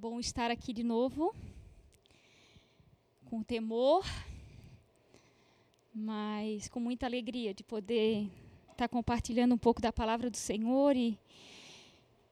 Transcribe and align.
bom 0.00 0.18
estar 0.18 0.50
aqui 0.50 0.72
de 0.72 0.82
novo, 0.82 1.34
com 3.26 3.42
temor, 3.42 4.02
mas 5.94 6.68
com 6.68 6.80
muita 6.80 7.04
alegria 7.04 7.52
de 7.52 7.62
poder 7.62 8.26
estar 8.70 8.88
compartilhando 8.88 9.54
um 9.54 9.58
pouco 9.58 9.78
da 9.78 9.92
palavra 9.92 10.30
do 10.30 10.38
Senhor 10.38 10.96
e 10.96 11.18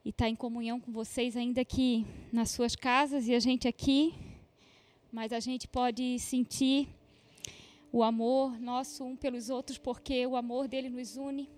estar 0.03 0.31
em 0.31 0.35
comunhão 0.35 0.81
com 0.81 0.91
vocês, 0.91 1.37
ainda 1.37 1.61
aqui 1.61 2.07
nas 2.33 2.53
suas 2.53 2.75
casas 2.75 3.29
e 3.29 3.35
a 3.35 3.39
gente 3.39 3.69
aqui, 3.69 4.15
mas 5.13 5.31
a 5.31 5.39
gente 5.39 5.69
pode 5.69 6.19
sentir 6.21 6.89
o 7.93 8.03
amor 8.03 8.59
nosso 8.59 9.05
um 9.05 9.15
pelos 9.15 9.51
outros, 9.51 9.77
porque 9.77 10.27
o 10.27 10.37
amor 10.37 10.69
dele 10.69 10.89
nos 10.89 11.19
une. 11.19 11.51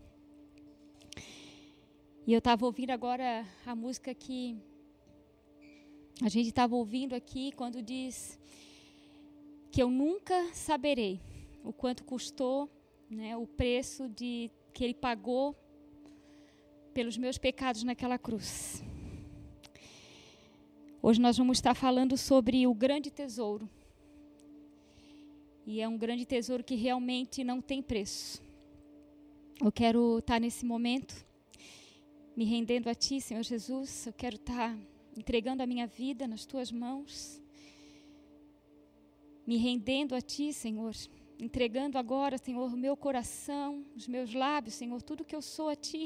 E 2.26 2.32
eu 2.32 2.38
estava 2.38 2.66
ouvindo 2.66 2.90
agora 2.90 3.46
a 3.64 3.76
música 3.76 4.12
que 4.12 4.60
a 6.22 6.28
gente 6.28 6.48
estava 6.48 6.76
ouvindo 6.76 7.14
aqui 7.14 7.50
quando 7.52 7.80
diz 7.80 8.38
que 9.70 9.82
eu 9.82 9.90
nunca 9.90 10.52
saberei 10.52 11.20
o 11.64 11.72
quanto 11.72 12.04
custou, 12.04 12.68
né, 13.08 13.36
o 13.36 13.46
preço 13.46 14.08
de 14.08 14.50
que 14.74 14.84
ele 14.84 14.94
pagou 14.94 15.56
pelos 16.92 17.16
meus 17.16 17.38
pecados 17.38 17.82
naquela 17.84 18.18
cruz. 18.18 18.82
Hoje 21.02 21.18
nós 21.18 21.38
vamos 21.38 21.56
estar 21.56 21.74
falando 21.74 22.16
sobre 22.18 22.66
o 22.66 22.74
grande 22.74 23.10
tesouro. 23.10 23.68
E 25.66 25.80
é 25.80 25.88
um 25.88 25.96
grande 25.96 26.26
tesouro 26.26 26.62
que 26.62 26.74
realmente 26.74 27.42
não 27.42 27.62
tem 27.62 27.82
preço. 27.82 28.42
Eu 29.62 29.72
quero 29.72 30.18
estar 30.18 30.38
nesse 30.38 30.66
momento 30.66 31.14
me 32.36 32.44
rendendo 32.44 32.88
a 32.88 32.94
Ti, 32.94 33.20
Senhor 33.20 33.42
Jesus. 33.42 34.06
Eu 34.06 34.12
quero 34.12 34.36
estar 34.36 34.76
entregando 35.20 35.62
a 35.62 35.66
minha 35.72 35.86
vida 35.86 36.26
nas 36.32 36.46
tuas 36.50 36.68
mãos, 36.72 37.10
me 39.46 39.56
rendendo 39.56 40.14
a 40.14 40.20
ti, 40.32 40.46
Senhor, 40.64 40.94
entregando 41.38 41.98
agora, 41.98 42.38
Senhor, 42.38 42.72
o 42.72 42.76
meu 42.86 42.96
coração, 42.96 43.84
os 43.94 44.06
meus 44.08 44.32
lábios, 44.32 44.74
Senhor, 44.74 45.00
tudo 45.02 45.24
que 45.24 45.36
eu 45.36 45.42
sou 45.42 45.68
a 45.68 45.76
ti. 45.76 46.04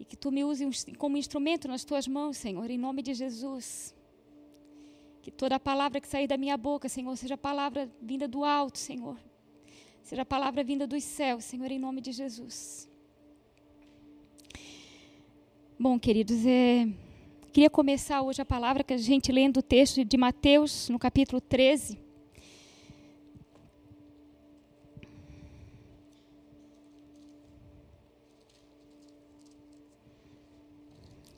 E 0.00 0.04
que 0.04 0.16
tu 0.16 0.32
me 0.32 0.42
uses 0.42 0.84
como 0.98 1.16
instrumento 1.16 1.68
nas 1.68 1.84
tuas 1.84 2.08
mãos, 2.08 2.36
Senhor, 2.36 2.68
em 2.68 2.78
nome 2.86 3.00
de 3.02 3.14
Jesus. 3.14 3.94
Que 5.22 5.30
toda 5.30 5.60
palavra 5.60 6.00
que 6.00 6.08
sair 6.08 6.26
da 6.26 6.36
minha 6.36 6.56
boca, 6.56 6.88
Senhor, 6.88 7.16
seja 7.16 7.36
palavra 7.36 7.88
vinda 8.02 8.26
do 8.26 8.44
alto, 8.44 8.78
Senhor. 8.78 9.16
Seja 10.02 10.24
palavra 10.24 10.64
vinda 10.64 10.86
dos 10.86 11.04
céus, 11.04 11.44
Senhor, 11.44 11.70
em 11.70 11.78
nome 11.78 12.00
de 12.00 12.10
Jesus. 12.12 12.90
Bom, 15.78 15.98
queridos, 15.98 16.44
é, 16.46 16.88
Queria 17.54 17.70
começar 17.70 18.20
hoje 18.20 18.42
a 18.42 18.44
palavra 18.44 18.82
que 18.82 18.92
a 18.92 18.96
gente 18.96 19.30
lendo 19.30 19.58
o 19.58 19.62
texto 19.62 20.04
de 20.04 20.16
Mateus, 20.16 20.88
no 20.88 20.98
capítulo 20.98 21.40
13. 21.40 21.96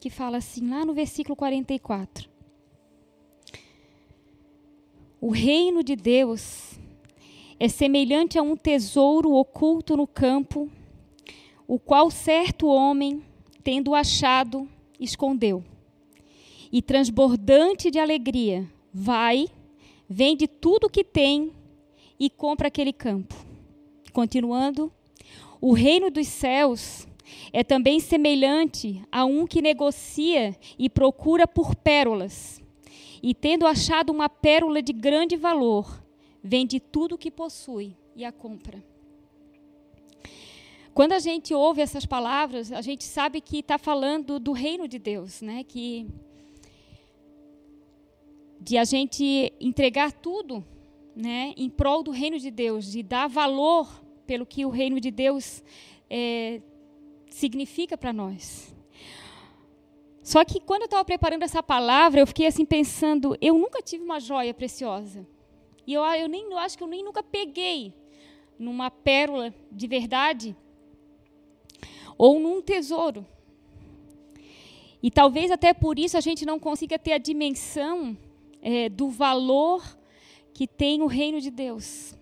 Que 0.00 0.08
fala 0.08 0.38
assim, 0.38 0.66
lá 0.70 0.86
no 0.86 0.94
versículo 0.94 1.36
44. 1.36 2.30
O 5.20 5.30
reino 5.30 5.84
de 5.84 5.94
Deus 5.94 6.80
é 7.60 7.68
semelhante 7.68 8.38
a 8.38 8.42
um 8.42 8.56
tesouro 8.56 9.34
oculto 9.34 9.94
no 9.98 10.06
campo, 10.06 10.70
o 11.68 11.78
qual 11.78 12.10
certo 12.10 12.68
homem, 12.68 13.22
tendo 13.62 13.94
achado, 13.94 14.66
escondeu 14.98 15.62
e 16.76 16.82
transbordante 16.82 17.90
de 17.90 17.98
alegria, 17.98 18.70
vai, 18.92 19.48
vende 20.06 20.46
tudo 20.46 20.88
o 20.88 20.90
que 20.90 21.02
tem 21.02 21.50
e 22.20 22.28
compra 22.28 22.68
aquele 22.68 22.92
campo. 22.92 23.34
Continuando, 24.12 24.92
o 25.58 25.72
reino 25.72 26.10
dos 26.10 26.28
céus 26.28 27.08
é 27.50 27.64
também 27.64 27.98
semelhante 27.98 29.02
a 29.10 29.24
um 29.24 29.46
que 29.46 29.62
negocia 29.62 30.54
e 30.78 30.90
procura 30.90 31.48
por 31.48 31.74
pérolas. 31.74 32.60
E 33.22 33.32
tendo 33.32 33.66
achado 33.66 34.12
uma 34.12 34.28
pérola 34.28 34.82
de 34.82 34.92
grande 34.92 35.34
valor, 35.34 36.04
vende 36.44 36.78
tudo 36.78 37.14
o 37.14 37.18
que 37.18 37.30
possui 37.30 37.96
e 38.14 38.22
a 38.22 38.30
compra. 38.30 38.84
Quando 40.92 41.12
a 41.12 41.18
gente 41.20 41.54
ouve 41.54 41.80
essas 41.80 42.04
palavras, 42.04 42.70
a 42.70 42.82
gente 42.82 43.04
sabe 43.04 43.40
que 43.40 43.60
está 43.60 43.78
falando 43.78 44.38
do 44.38 44.52
reino 44.52 44.86
de 44.86 44.98
Deus, 44.98 45.40
né? 45.40 45.64
Que 45.64 46.06
de 48.60 48.78
a 48.78 48.84
gente 48.84 49.52
entregar 49.60 50.12
tudo 50.12 50.64
né, 51.14 51.54
em 51.56 51.70
prol 51.70 52.02
do 52.02 52.10
reino 52.10 52.38
de 52.38 52.50
Deus, 52.50 52.90
de 52.90 53.02
dar 53.02 53.28
valor 53.28 53.88
pelo 54.26 54.44
que 54.44 54.66
o 54.66 54.70
reino 54.70 55.00
de 55.00 55.10
Deus 55.10 55.62
é, 56.10 56.60
significa 57.28 57.96
para 57.96 58.12
nós. 58.12 58.74
Só 60.22 60.44
que 60.44 60.58
quando 60.58 60.82
eu 60.82 60.86
estava 60.86 61.04
preparando 61.04 61.44
essa 61.44 61.62
palavra, 61.62 62.20
eu 62.20 62.26
fiquei 62.26 62.46
assim 62.46 62.64
pensando, 62.64 63.36
eu 63.40 63.56
nunca 63.56 63.80
tive 63.80 64.02
uma 64.02 64.18
joia 64.18 64.52
preciosa. 64.52 65.26
E 65.86 65.92
eu, 65.92 66.02
eu 66.02 66.28
nem 66.28 66.50
eu 66.50 66.58
acho 66.58 66.76
que 66.76 66.82
eu 66.82 66.88
nem 66.88 67.04
nunca 67.04 67.22
peguei 67.22 67.94
numa 68.58 68.90
pérola 68.90 69.54
de 69.70 69.86
verdade 69.86 70.56
ou 72.18 72.40
num 72.40 72.60
tesouro. 72.60 73.24
E 75.02 75.10
talvez 75.10 75.50
até 75.50 75.72
por 75.72 75.98
isso 75.98 76.16
a 76.16 76.20
gente 76.20 76.44
não 76.44 76.58
consiga 76.58 76.98
ter 76.98 77.12
a 77.12 77.18
dimensão 77.18 78.16
é, 78.66 78.88
do 78.88 79.08
valor 79.08 79.80
que 80.52 80.66
tem 80.66 81.00
o 81.00 81.06
reino 81.06 81.40
de 81.40 81.52
Deus. 81.52 82.16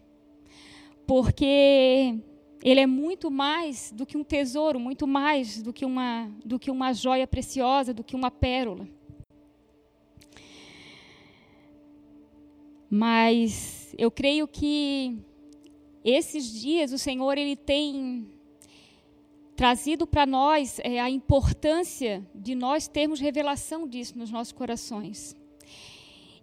Porque 1.06 2.19
ele 2.62 2.81
é 2.81 2.87
muito 2.87 3.31
mais 3.31 3.91
do 3.91 4.05
que 4.05 4.19
um 4.19 4.22
tesouro, 4.22 4.78
muito 4.78 5.06
mais 5.06 5.62
do 5.62 5.72
que 5.72 5.87
uma, 5.87 6.31
do 6.44 6.59
que 6.59 6.71
uma 6.71 6.93
joia 6.93 7.27
preciosa, 7.27 7.94
do 7.94 8.05
que 8.05 8.15
uma 8.15 8.31
pérola. 8.31 8.87
Mas 12.91 13.94
eu 13.97 14.11
creio 14.11 14.47
que 14.47 15.19
esses 16.05 16.53
dias 16.53 16.93
o 16.93 16.99
Senhor 16.99 17.38
ele 17.38 17.56
tem 17.56 18.28
trazido 19.56 20.06
para 20.06 20.26
nós 20.26 20.78
é, 20.81 21.00
a 21.00 21.09
importância 21.09 22.22
de 22.34 22.55
nós 22.55 22.87
termos 22.87 23.19
revelação 23.19 23.88
disso 23.88 24.19
nos 24.19 24.31
nossos 24.31 24.53
corações. 24.53 25.34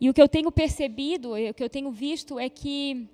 E 0.02 0.10
o 0.10 0.14
que 0.16 0.22
eu 0.22 0.28
tenho 0.28 0.52
percebido, 0.52 1.34
o 1.34 1.54
que 1.54 1.64
eu 1.64 1.70
tenho 1.70 1.92
visto 1.92 2.40
é 2.40 2.50
que 2.50 3.08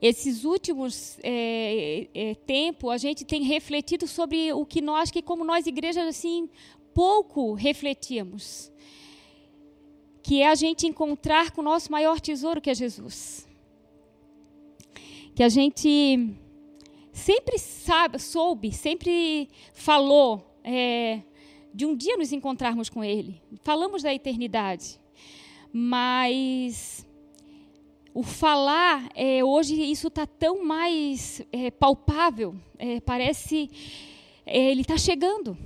esses 0.00 0.44
últimos 0.44 1.18
é, 1.24 2.06
é, 2.14 2.34
tempos 2.36 2.92
a 2.92 2.96
gente 2.96 3.24
tem 3.24 3.42
refletido 3.42 4.06
sobre 4.06 4.52
o 4.52 4.64
que 4.64 4.80
nós, 4.80 5.10
que 5.10 5.20
como 5.20 5.44
nós 5.44 5.66
igrejas 5.66 6.06
assim 6.06 6.48
pouco 6.94 7.52
refletíamos, 7.54 8.70
que 10.22 10.40
é 10.40 10.48
a 10.48 10.54
gente 10.54 10.86
encontrar 10.86 11.50
com 11.50 11.62
o 11.62 11.64
nosso 11.64 11.90
maior 11.90 12.20
tesouro 12.20 12.60
que 12.60 12.70
é 12.70 12.74
Jesus, 12.74 13.48
que 15.34 15.42
a 15.42 15.48
gente 15.48 16.32
sempre 17.12 17.58
sabe, 17.58 18.20
soube, 18.20 18.72
sempre 18.72 19.48
falou 19.74 20.60
é, 20.62 21.22
de 21.74 21.84
um 21.84 21.96
dia 21.96 22.16
nos 22.16 22.32
encontrarmos 22.32 22.88
com 22.88 23.02
Ele, 23.02 23.42
falamos 23.64 24.04
da 24.04 24.14
eternidade 24.14 24.99
mas 25.72 27.06
o 28.12 28.22
falar 28.22 29.08
é, 29.14 29.44
hoje 29.44 29.80
isso 29.80 30.08
está 30.08 30.26
tão 30.26 30.64
mais 30.64 31.42
é, 31.52 31.70
palpável, 31.70 32.54
é, 32.78 33.00
parece 33.00 33.70
é, 34.44 34.70
ele 34.70 34.80
está 34.80 34.98
chegando. 34.98 35.56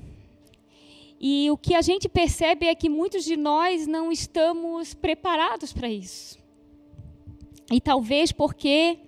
E 1.18 1.50
o 1.50 1.56
que 1.56 1.74
a 1.74 1.80
gente 1.80 2.08
percebe 2.08 2.66
é 2.66 2.74
que 2.74 2.88
muitos 2.88 3.24
de 3.24 3.36
nós 3.36 3.86
não 3.86 4.12
estamos 4.12 4.92
preparados 4.92 5.72
para 5.72 5.88
isso. 5.88 6.38
E 7.72 7.80
talvez 7.80 8.30
porque 8.30 8.98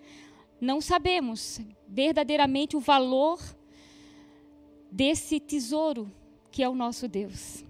não 0.59 0.81
sabemos 0.81 1.61
verdadeiramente 1.87 2.77
o 2.77 2.81
valor 2.81 3.39
desse 4.91 5.39
tesouro 5.39 6.11
que 6.51 6.63
é 6.63 6.69
o 6.69 6.75
nosso 6.75 7.07
Deus. 7.07 7.63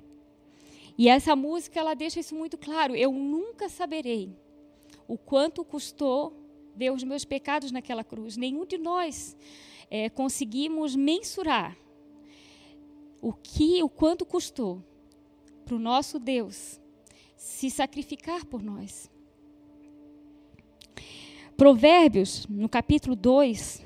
E 0.99 1.09
essa 1.09 1.37
música 1.37 1.79
ela 1.79 1.95
deixa 1.95 2.21
isso 2.21 2.35
muito 2.35 2.57
claro. 2.57 2.95
Eu 2.97 3.13
nunca 3.13 3.69
saberei 3.69 4.35
o 5.07 5.19
quanto 5.19 5.65
custou 5.65 6.33
ver 6.75 6.93
os 6.93 7.05
meus 7.05 7.25
pecados 7.25 7.71
naquela 7.71 8.03
cruz. 8.03 8.37
Nenhum 8.37 8.65
de 8.65 8.79
nós 8.79 9.37
é, 9.91 10.09
conseguimos 10.09 10.97
mensurar 10.97 11.77
o 13.21 13.33
que, 13.33 13.83
o 13.83 13.89
quanto 13.89 14.25
custou 14.25 14.83
para 15.65 15.75
o 15.75 15.79
nosso 15.79 16.19
Deus 16.19 16.81
se 17.37 17.71
sacrificar 17.71 18.45
por 18.45 18.63
nós. 18.63 19.11
Provérbios, 21.57 22.47
no 22.47 22.69
capítulo 22.69 23.17
2, 23.17 23.83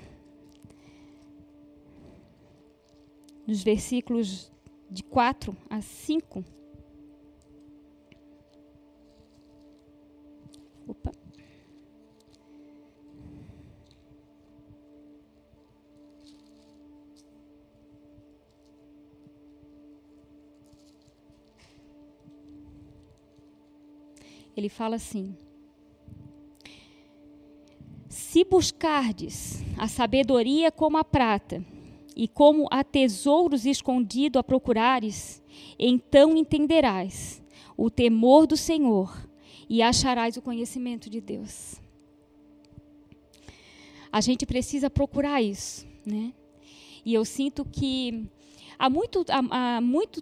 nos 3.47 3.63
versículos 3.63 4.53
de 4.91 5.03
4 5.05 5.57
a 5.69 5.81
5. 5.81 6.60
Opa. 10.91 11.13
Ele 24.57 24.69
fala 24.69 24.97
assim: 24.97 25.37
Se 28.09 28.45
buscardes 28.45 29.63
a 29.79 29.87
sabedoria 29.87 30.73
como 30.73 30.99
a 30.99 31.05
prata, 31.05 31.65
e 32.17 32.27
como 32.27 32.67
a 32.69 32.83
tesouros 32.83 33.65
escondido 33.65 34.41
a 34.41 34.43
procurares, 34.43 35.41
então 35.79 36.37
entenderás 36.37 37.41
o 37.77 37.89
temor 37.89 38.49
do 38.49 38.57
Senhor 38.57 39.30
e 39.71 39.83
acharás 39.83 40.37
o 40.37 40.43
conhecimento 40.43 41.09
de 41.09 41.21
Deus. 41.21 41.81
A 44.11 44.21
gente 44.21 44.45
precisa 44.45 44.91
procurar 44.91 45.41
isso, 45.41 45.87
né? 46.05 46.33
E 47.05 47.15
eu 47.15 47.25
sinto 47.25 47.65
que 47.65 48.27
há 48.77 48.91
muito, 48.91 49.25
há, 49.29 49.77
há 49.77 49.81
muito 49.81 50.21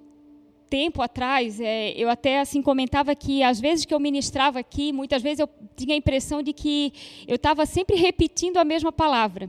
tempo 0.69 1.01
atrás, 1.01 1.59
é, 1.63 1.93
eu 1.93 2.11
até 2.11 2.41
assim 2.41 2.61
comentava 2.61 3.15
que 3.15 3.43
às 3.43 3.59
vezes 3.59 3.87
que 3.87 3.95
eu 3.95 3.99
ministrava 3.99 4.59
aqui, 4.59 4.93
muitas 4.93 5.23
vezes 5.23 5.39
eu 5.39 5.49
tinha 5.75 5.95
a 5.95 5.97
impressão 5.97 6.43
de 6.43 6.53
que 6.53 6.93
eu 7.27 7.37
estava 7.37 7.65
sempre 7.65 7.97
repetindo 7.97 8.59
a 8.59 8.65
mesma 8.65 8.93
palavra. 8.93 9.49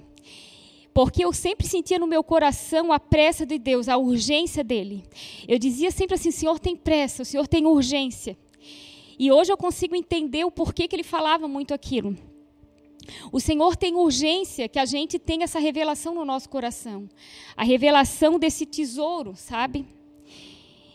Porque 0.93 1.25
eu 1.25 1.33
sempre 1.33 1.67
sentia 1.67 1.99
no 1.99 2.07
meu 2.07 2.23
coração 2.23 2.93
a 2.93 2.99
pressa 3.01 3.45
de 3.45 3.59
Deus, 3.59 3.89
a 3.89 3.97
urgência 3.97 4.63
dele. 4.63 5.03
Eu 5.45 5.59
dizia 5.59 5.91
sempre 5.91 6.15
assim: 6.15 6.31
Senhor 6.31 6.57
tem 6.57 6.75
pressa, 6.75 7.23
o 7.23 7.25
Senhor 7.25 7.47
tem 7.49 7.65
urgência. 7.65 8.37
E 9.19 9.31
hoje 9.33 9.51
eu 9.51 9.57
consigo 9.57 9.95
entender 9.95 10.45
o 10.45 10.51
porquê 10.51 10.87
que 10.87 10.95
ele 10.95 11.03
falava 11.03 11.45
muito 11.45 11.73
aquilo. 11.73 12.17
O 13.33 13.39
Senhor 13.39 13.75
tem 13.75 13.95
urgência 13.95 14.69
que 14.69 14.79
a 14.79 14.85
gente 14.85 15.19
tenha 15.19 15.43
essa 15.43 15.59
revelação 15.59 16.15
no 16.15 16.23
nosso 16.23 16.47
coração. 16.47 17.09
A 17.57 17.63
revelação 17.65 18.39
desse 18.39 18.65
tesouro, 18.65 19.33
sabe? 19.35 19.85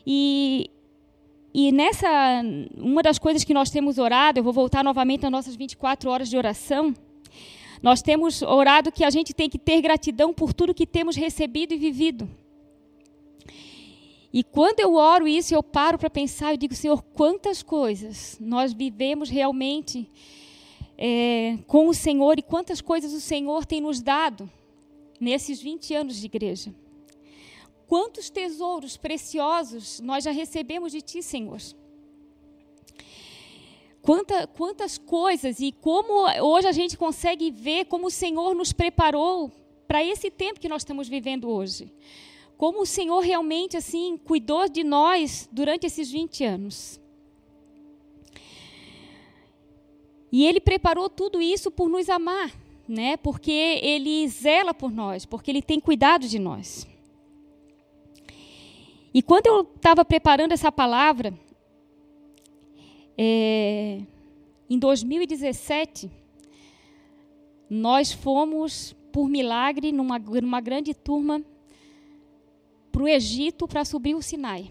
E, 0.07 0.71
e 1.53 1.71
nessa, 1.71 2.09
uma 2.79 3.03
das 3.03 3.19
coisas 3.19 3.45
que 3.45 3.53
nós 3.53 3.71
temos 3.71 3.99
orado, 3.99 4.39
eu 4.39 4.45
vou 4.45 4.53
voltar 4.53 4.83
novamente 4.83 5.23
nas 5.23 5.33
nossas 5.33 5.55
24 5.55 6.09
horas 6.09 6.31
de 6.31 6.39
oração. 6.39 6.95
Nós 7.83 8.01
temos 8.01 8.41
orado 8.41 8.91
que 8.91 9.05
a 9.05 9.11
gente 9.11 9.35
tem 9.35 9.51
que 9.51 9.59
ter 9.59 9.83
gratidão 9.83 10.33
por 10.33 10.55
tudo 10.55 10.73
que 10.73 10.87
temos 10.87 11.15
recebido 11.15 11.75
e 11.75 11.77
vivido. 11.77 12.29
E 14.35 14.43
quando 14.43 14.81
eu 14.81 14.97
oro 14.97 15.29
isso, 15.29 15.55
eu 15.55 15.63
paro 15.63 15.97
para 15.97 16.11
pensar 16.11 16.53
e 16.53 16.57
digo, 16.57 16.75
Senhor, 16.75 17.01
quantas 17.15 17.63
coisas 17.63 18.37
nós 18.41 18.73
vivemos 18.73 19.31
realmente 19.31 20.11
é, 20.99 21.57
com 21.69 21.87
o 21.87 21.95
Senhor 21.95 22.37
e 22.37 22.43
quantas 22.43 22.81
coisas 22.81 23.13
o 23.13 23.21
Senhor 23.21 23.65
tem 23.65 23.81
nos 23.81 24.03
dado 24.03 24.51
nesses 25.21 25.63
20 25.63 25.95
anos 25.95 26.17
de 26.17 26.27
igreja. 26.27 26.75
Quantos 27.87 28.29
tesouros 28.29 28.97
preciosos 28.97 30.01
nós 30.01 30.25
já 30.25 30.33
recebemos 30.33 30.91
de 30.91 31.01
Ti, 31.01 31.23
Senhor. 31.23 31.61
Quanta, 34.03 34.49
quantas 34.49 34.99
coisas 34.99 35.61
e 35.61 35.71
como 35.71 36.29
hoje 36.43 36.67
a 36.67 36.73
gente 36.73 36.99
consegue 36.99 37.53
ver 37.53 37.85
como 37.85 38.09
o 38.09 38.11
Senhor 38.11 38.53
nos 38.53 38.73
preparou 38.73 39.53
para 39.87 40.03
esse 40.03 40.29
tempo 40.29 40.59
que 40.59 40.69
nós 40.69 40.83
estamos 40.83 41.09
vivendo 41.09 41.49
hoje. 41.49 41.93
Como 42.57 42.83
o 42.83 42.87
Senhor 42.87 43.21
realmente 43.21 43.77
assim 43.77 44.17
cuidou 44.17 44.69
de 44.69 44.85
nós 44.85 45.49
durante 45.51 45.87
esses 45.87 46.11
20 46.11 46.45
anos. 46.45 47.01
E 50.31 50.45
ele 50.45 50.61
preparou 50.61 51.09
tudo 51.09 51.41
isso 51.41 51.71
por 51.71 51.89
nos 51.89 52.09
amar, 52.09 52.53
né? 52.89 53.17
Porque 53.17 53.53
ele 53.83 54.27
zela 54.29 54.75
por 54.75 54.91
nós, 54.93 55.25
porque 55.25 55.51
ele 55.51 55.63
tem 55.63 55.79
cuidado 55.79 56.27
de 56.27 56.39
nós. 56.39 56.87
E 59.13 59.23
quando 59.23 59.47
eu 59.47 59.61
estava 59.77 60.05
preparando 60.05 60.51
essa 60.51 60.73
palavra, 60.73 61.33
é, 63.17 64.01
em 64.69 64.77
2017, 64.77 66.11
nós 67.71 68.13
fomos, 68.13 68.95
por 69.13 69.29
milagre, 69.29 69.93
numa, 69.93 70.19
numa 70.19 70.61
grande 70.61 70.93
turma, 70.93 71.45
para 72.95 73.03
o 73.03 73.09
Egito 73.09 73.67
para 73.67 73.85
subir 73.85 74.15
o 74.15 74.23
Sinai. 74.23 74.71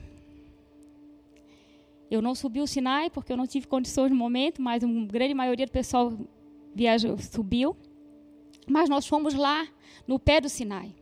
Eu 2.10 2.22
não 2.22 2.34
subi 2.34 2.62
o 2.62 2.68
Sinai 2.68 3.10
porque 3.10 3.34
eu 3.34 3.36
não 3.36 3.46
tive 3.46 3.68
condições 3.68 4.10
no 4.12 4.16
momento, 4.16 4.62
mas 4.62 4.82
uma 4.82 5.06
grande 5.06 5.34
maioria 5.34 5.66
do 5.66 5.74
pessoal 5.74 6.14
viajou, 6.74 7.18
subiu. 7.18 7.76
Mas 8.66 8.88
nós 8.88 9.06
fomos 9.06 9.34
lá, 9.34 9.68
no 10.08 10.18
pé 10.18 10.40
do 10.40 10.48
Sinai. 10.48 10.96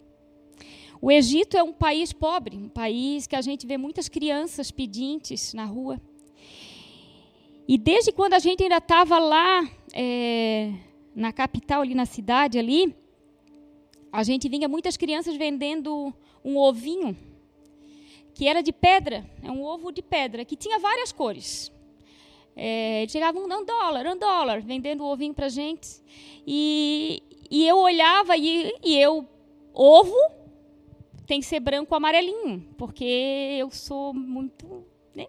O 0.99 1.11
Egito 1.11 1.55
é 1.55 1.61
um 1.61 1.71
país 1.71 2.11
pobre, 2.11 2.57
um 2.57 2.69
país 2.69 3.27
que 3.27 3.35
a 3.35 3.41
gente 3.41 3.67
vê 3.67 3.77
muitas 3.77 4.09
crianças 4.09 4.71
pedintes 4.71 5.53
na 5.53 5.65
rua. 5.65 6.01
E 7.67 7.77
desde 7.77 8.11
quando 8.11 8.33
a 8.33 8.39
gente 8.39 8.63
ainda 8.63 8.77
estava 8.77 9.19
lá 9.19 9.69
é, 9.93 10.73
na 11.15 11.31
capital, 11.31 11.83
ali 11.83 11.93
na 11.93 12.07
cidade, 12.07 12.57
ali, 12.57 12.95
a 14.11 14.23
gente 14.23 14.49
vinha 14.49 14.67
muitas 14.67 14.97
crianças 14.97 15.35
vendendo 15.35 16.13
um 16.43 16.57
ovinho 16.57 17.15
que 18.33 18.47
era 18.47 18.61
de 18.61 18.71
pedra, 18.71 19.25
é 19.43 19.51
um 19.51 19.63
ovo 19.63 19.91
de 19.91 20.01
pedra, 20.01 20.43
que 20.43 20.55
tinha 20.55 20.79
várias 20.79 21.11
cores. 21.11 21.71
É, 22.55 23.05
chegavam 23.07 23.45
um 23.45 23.65
dólar, 23.65 24.05
um 24.07 24.17
dólar, 24.17 24.61
vendendo 24.61 25.03
o 25.03 25.11
ovinho 25.11 25.33
para 25.33 25.49
gente. 25.49 26.01
E, 26.45 27.23
e 27.49 27.67
eu 27.67 27.77
olhava 27.77 28.35
e, 28.35 28.73
e 28.83 28.97
eu, 28.97 29.27
ovo, 29.73 30.17
tem 31.25 31.39
que 31.39 31.45
ser 31.45 31.59
branco 31.59 31.93
amarelinho, 31.95 32.67
porque 32.77 33.57
eu 33.59 33.69
sou 33.71 34.13
muito. 34.13 34.85
Né? 35.13 35.27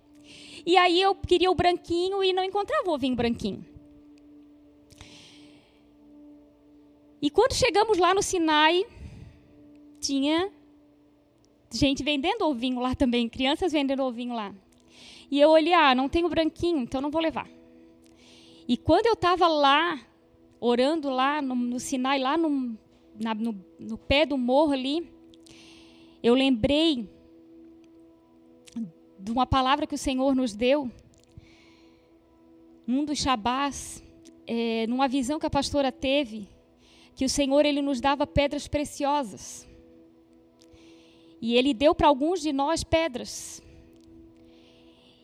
E 0.64 0.76
aí 0.76 1.00
eu 1.00 1.14
queria 1.14 1.50
o 1.50 1.55
branquinho 1.55 2.23
e 2.23 2.32
não 2.32 2.43
encontrava 2.43 2.90
o 2.90 2.94
ovinho 2.94 3.14
branquinho. 3.14 3.71
E 7.22 7.30
quando 7.30 7.54
chegamos 7.54 7.98
lá 7.98 8.12
no 8.12 8.20
Sinai, 8.20 8.84
tinha 10.00 10.50
gente 11.72 12.02
vendendo 12.02 12.42
ovinho 12.42 12.80
lá 12.80 12.96
também, 12.96 13.28
crianças 13.28 13.70
vendendo 13.70 14.02
ovinho 14.02 14.34
lá. 14.34 14.52
E 15.30 15.40
eu 15.40 15.50
olhei, 15.50 15.72
ah, 15.72 15.94
não 15.94 16.08
tenho 16.08 16.29
branquinho, 16.29 16.81
então 16.81 17.00
não 17.00 17.12
vou 17.12 17.22
levar. 17.22 17.48
E 18.67 18.76
quando 18.76 19.06
eu 19.06 19.12
estava 19.12 19.46
lá, 19.46 20.00
orando 20.58 21.08
lá 21.10 21.41
no, 21.41 21.55
no 21.55 21.79
Sinai, 21.79 22.19
lá 22.19 22.36
no, 22.36 22.76
na, 23.19 23.34
no, 23.34 23.64
no 23.79 23.96
pé 23.96 24.26
do 24.26 24.36
morro 24.36 24.72
ali, 24.72 25.08
eu 26.24 26.34
lembrei 26.34 27.08
de 29.17 29.31
uma 29.31 29.46
palavra 29.46 29.86
que 29.86 29.94
o 29.94 29.98
Senhor 29.98 30.34
nos 30.34 30.55
deu, 30.55 30.91
num 32.84 33.05
dos 33.05 33.19
Shabás, 33.19 34.02
é, 34.44 34.88
numa 34.88 35.06
visão 35.06 35.38
que 35.38 35.46
a 35.46 35.50
pastora 35.50 35.93
teve, 35.93 36.48
que 37.14 37.24
o 37.24 37.28
Senhor 37.28 37.64
ele 37.64 37.82
nos 37.82 38.00
dava 38.00 38.26
pedras 38.26 38.66
preciosas. 38.66 39.69
E 41.40 41.56
ele 41.56 41.74
deu 41.74 41.94
para 41.94 42.08
alguns 42.08 42.40
de 42.40 42.52
nós 42.52 42.84
pedras. 42.84 43.62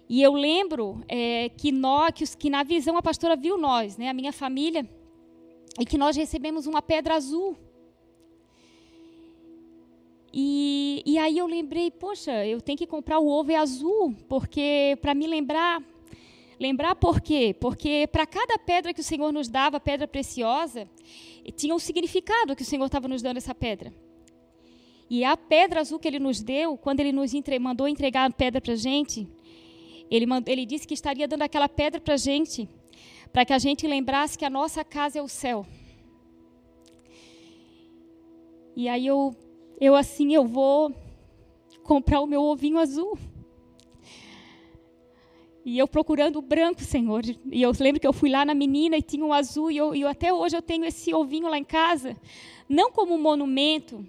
E 0.08 0.22
eu 0.22 0.32
lembro 0.32 1.04
é, 1.06 1.50
que, 1.50 1.70
nós, 1.70 2.12
que, 2.14 2.36
que, 2.36 2.50
na 2.50 2.62
visão 2.62 2.96
a 2.96 3.02
pastora 3.02 3.36
viu 3.36 3.58
nós, 3.58 3.96
né, 3.96 4.08
a 4.08 4.14
minha 4.14 4.32
família, 4.32 4.88
e 5.78 5.84
que 5.84 5.98
nós 5.98 6.16
recebemos 6.16 6.66
uma 6.66 6.80
pedra 6.80 7.14
azul. 7.14 7.56
E, 10.32 11.02
e 11.06 11.18
aí 11.18 11.38
eu 11.38 11.46
lembrei, 11.46 11.90
poxa, 11.90 12.46
eu 12.46 12.60
tenho 12.60 12.78
que 12.78 12.86
comprar 12.86 13.18
o 13.18 13.28
ovo 13.28 13.54
azul, 13.54 14.14
porque 14.28 14.98
para 15.00 15.14
me 15.14 15.26
lembrar. 15.26 15.82
Lembrar 16.60 16.96
por 16.96 17.20
quê? 17.20 17.54
Porque 17.60 18.08
para 18.10 18.26
cada 18.26 18.58
pedra 18.58 18.92
que 18.92 19.00
o 19.00 19.04
Senhor 19.04 19.32
nos 19.32 19.48
dava, 19.48 19.78
pedra 19.78 20.08
preciosa, 20.08 20.88
tinha 21.52 21.74
um 21.74 21.78
significado 21.78 22.54
que 22.54 22.62
o 22.62 22.64
Senhor 22.64 22.86
estava 22.86 23.08
nos 23.08 23.22
dando 23.22 23.38
essa 23.38 23.54
pedra. 23.54 23.92
E 25.10 25.24
a 25.24 25.36
pedra 25.36 25.80
azul 25.80 25.98
que 25.98 26.06
ele 26.06 26.18
nos 26.18 26.42
deu, 26.42 26.76
quando 26.76 27.00
ele 27.00 27.12
nos 27.12 27.32
entre, 27.32 27.58
mandou 27.58 27.88
entregar 27.88 28.28
a 28.28 28.30
pedra 28.30 28.60
para 28.60 28.74
a 28.74 28.76
gente, 28.76 29.26
ele, 30.10 30.26
mandou, 30.26 30.52
ele 30.52 30.66
disse 30.66 30.86
que 30.86 30.94
estaria 30.94 31.26
dando 31.26 31.42
aquela 31.42 31.68
pedra 31.68 32.00
para 32.00 32.14
a 32.14 32.18
gente, 32.18 32.68
para 33.32 33.44
que 33.44 33.52
a 33.52 33.58
gente 33.58 33.86
lembrasse 33.86 34.36
que 34.36 34.44
a 34.44 34.50
nossa 34.50 34.84
casa 34.84 35.18
é 35.18 35.22
o 35.22 35.28
céu. 35.28 35.66
E 38.76 38.88
aí 38.88 39.06
eu 39.06 39.34
eu 39.80 39.94
assim, 39.94 40.34
eu 40.34 40.44
vou 40.44 40.92
comprar 41.84 42.20
o 42.20 42.26
meu 42.26 42.42
ovinho 42.42 42.78
azul. 42.78 43.16
E 45.68 45.78
eu 45.78 45.86
procurando 45.86 46.36
o 46.36 46.40
branco, 46.40 46.80
Senhor. 46.80 47.22
E 47.26 47.60
eu 47.60 47.70
lembro 47.78 48.00
que 48.00 48.06
eu 48.06 48.12
fui 48.14 48.30
lá 48.30 48.42
na 48.42 48.54
menina 48.54 48.96
e 48.96 49.02
tinha 49.02 49.22
um 49.22 49.34
azul. 49.34 49.70
E, 49.70 49.76
eu, 49.76 49.94
e 49.94 50.02
até 50.02 50.32
hoje 50.32 50.56
eu 50.56 50.62
tenho 50.62 50.82
esse 50.86 51.12
ovinho 51.12 51.46
lá 51.46 51.58
em 51.58 51.64
casa. 51.64 52.16
Não 52.66 52.90
como 52.90 53.14
um 53.14 53.20
monumento, 53.20 54.02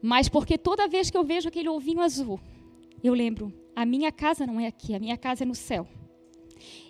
mas 0.00 0.26
porque 0.26 0.56
toda 0.56 0.88
vez 0.88 1.10
que 1.10 1.18
eu 1.18 1.22
vejo 1.22 1.48
aquele 1.48 1.68
ovinho 1.68 2.00
azul, 2.00 2.40
eu 3.04 3.12
lembro: 3.12 3.52
a 3.76 3.84
minha 3.84 4.10
casa 4.10 4.46
não 4.46 4.58
é 4.58 4.68
aqui, 4.68 4.94
a 4.94 4.98
minha 4.98 5.18
casa 5.18 5.44
é 5.44 5.46
no 5.46 5.54
céu. 5.54 5.86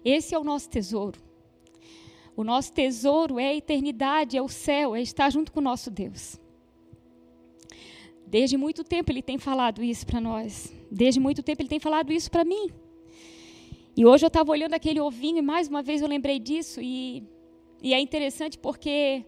Esse 0.04 0.32
é 0.32 0.38
o 0.38 0.44
nosso 0.44 0.70
tesouro. 0.70 1.18
O 2.36 2.44
nosso 2.44 2.72
tesouro 2.72 3.40
é 3.40 3.48
a 3.48 3.56
eternidade, 3.56 4.36
é 4.36 4.42
o 4.42 4.48
céu, 4.48 4.94
é 4.94 5.02
estar 5.02 5.28
junto 5.30 5.50
com 5.50 5.58
o 5.58 5.64
nosso 5.64 5.90
Deus. 5.90 6.38
Desde 8.24 8.56
muito 8.56 8.84
tempo 8.84 9.10
ele 9.10 9.20
tem 9.20 9.36
falado 9.36 9.82
isso 9.82 10.06
para 10.06 10.20
nós. 10.20 10.72
Desde 10.88 11.18
muito 11.18 11.42
tempo 11.42 11.60
ele 11.60 11.68
tem 11.68 11.80
falado 11.80 12.12
isso 12.12 12.30
para 12.30 12.44
mim. 12.44 12.70
E 14.00 14.06
hoje 14.06 14.24
eu 14.24 14.28
estava 14.28 14.50
olhando 14.50 14.72
aquele 14.72 14.98
ovinho 14.98 15.36
e 15.36 15.42
mais 15.42 15.68
uma 15.68 15.82
vez 15.82 16.00
eu 16.00 16.08
lembrei 16.08 16.38
disso. 16.38 16.80
E, 16.80 17.22
e 17.82 17.92
é 17.92 18.00
interessante 18.00 18.56
porque 18.56 19.26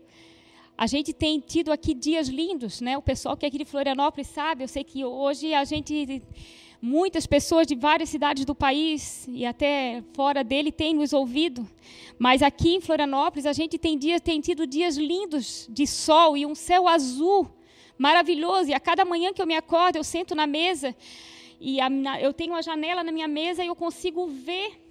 a 0.79 0.87
gente 0.87 1.13
tem 1.13 1.39
tido 1.41 1.71
aqui 1.71 1.93
dias 1.93 2.27
lindos, 2.27 2.81
né? 2.81 2.97
O 2.97 3.03
pessoal 3.03 3.37
que 3.37 3.45
é 3.45 3.49
aqui 3.49 3.59
de 3.59 3.67
Florianópolis 3.67 4.29
sabe, 4.29 4.65
eu 4.65 4.69
sei 4.69 4.83
que 4.83 5.05
hoje 5.05 5.53
a 5.53 5.63
gente 5.65 6.23
muitas 6.81 7.27
pessoas 7.27 7.67
de 7.67 7.75
várias 7.75 8.09
cidades 8.09 8.47
do 8.47 8.55
país 8.55 9.29
e 9.29 9.45
até 9.45 10.03
fora 10.15 10.43
dele 10.43 10.73
têm 10.73 10.95
nos 10.95 11.13
ouvido, 11.13 11.69
mas 12.19 12.41
aqui 12.41 12.77
em 12.77 12.81
Florianópolis 12.81 13.45
a 13.45 13.53
gente 13.53 13.77
tem 13.77 13.99
dias 13.99 14.23
tem 14.23 14.41
tido 14.41 14.67
dias 14.67 14.97
lindos 14.97 15.69
de 15.71 15.87
sol 15.87 16.35
e 16.35 16.47
um 16.47 16.55
céu 16.55 16.89
azul 16.89 17.47
maravilhoso. 17.99 18.71
E 18.71 18.75
a 18.75 18.81
cada 18.81 19.05
manhã 19.05 19.35
que 19.35 19.43
eu 19.43 19.47
me 19.47 19.55
acordo, 19.55 19.97
eu 19.97 20.05
sento 20.05 20.35
na 20.35 20.47
mesa 20.47 20.97
e 21.65 21.81
a, 21.81 21.89
eu 22.21 22.33
tenho 22.33 22.53
uma 22.55 22.63
janela 22.63 23.05
na 23.05 23.13
minha 23.13 23.29
mesa 23.29 23.63
e 23.63 23.69
eu 23.69 23.77
consigo 23.77 24.27
ver 24.27 24.83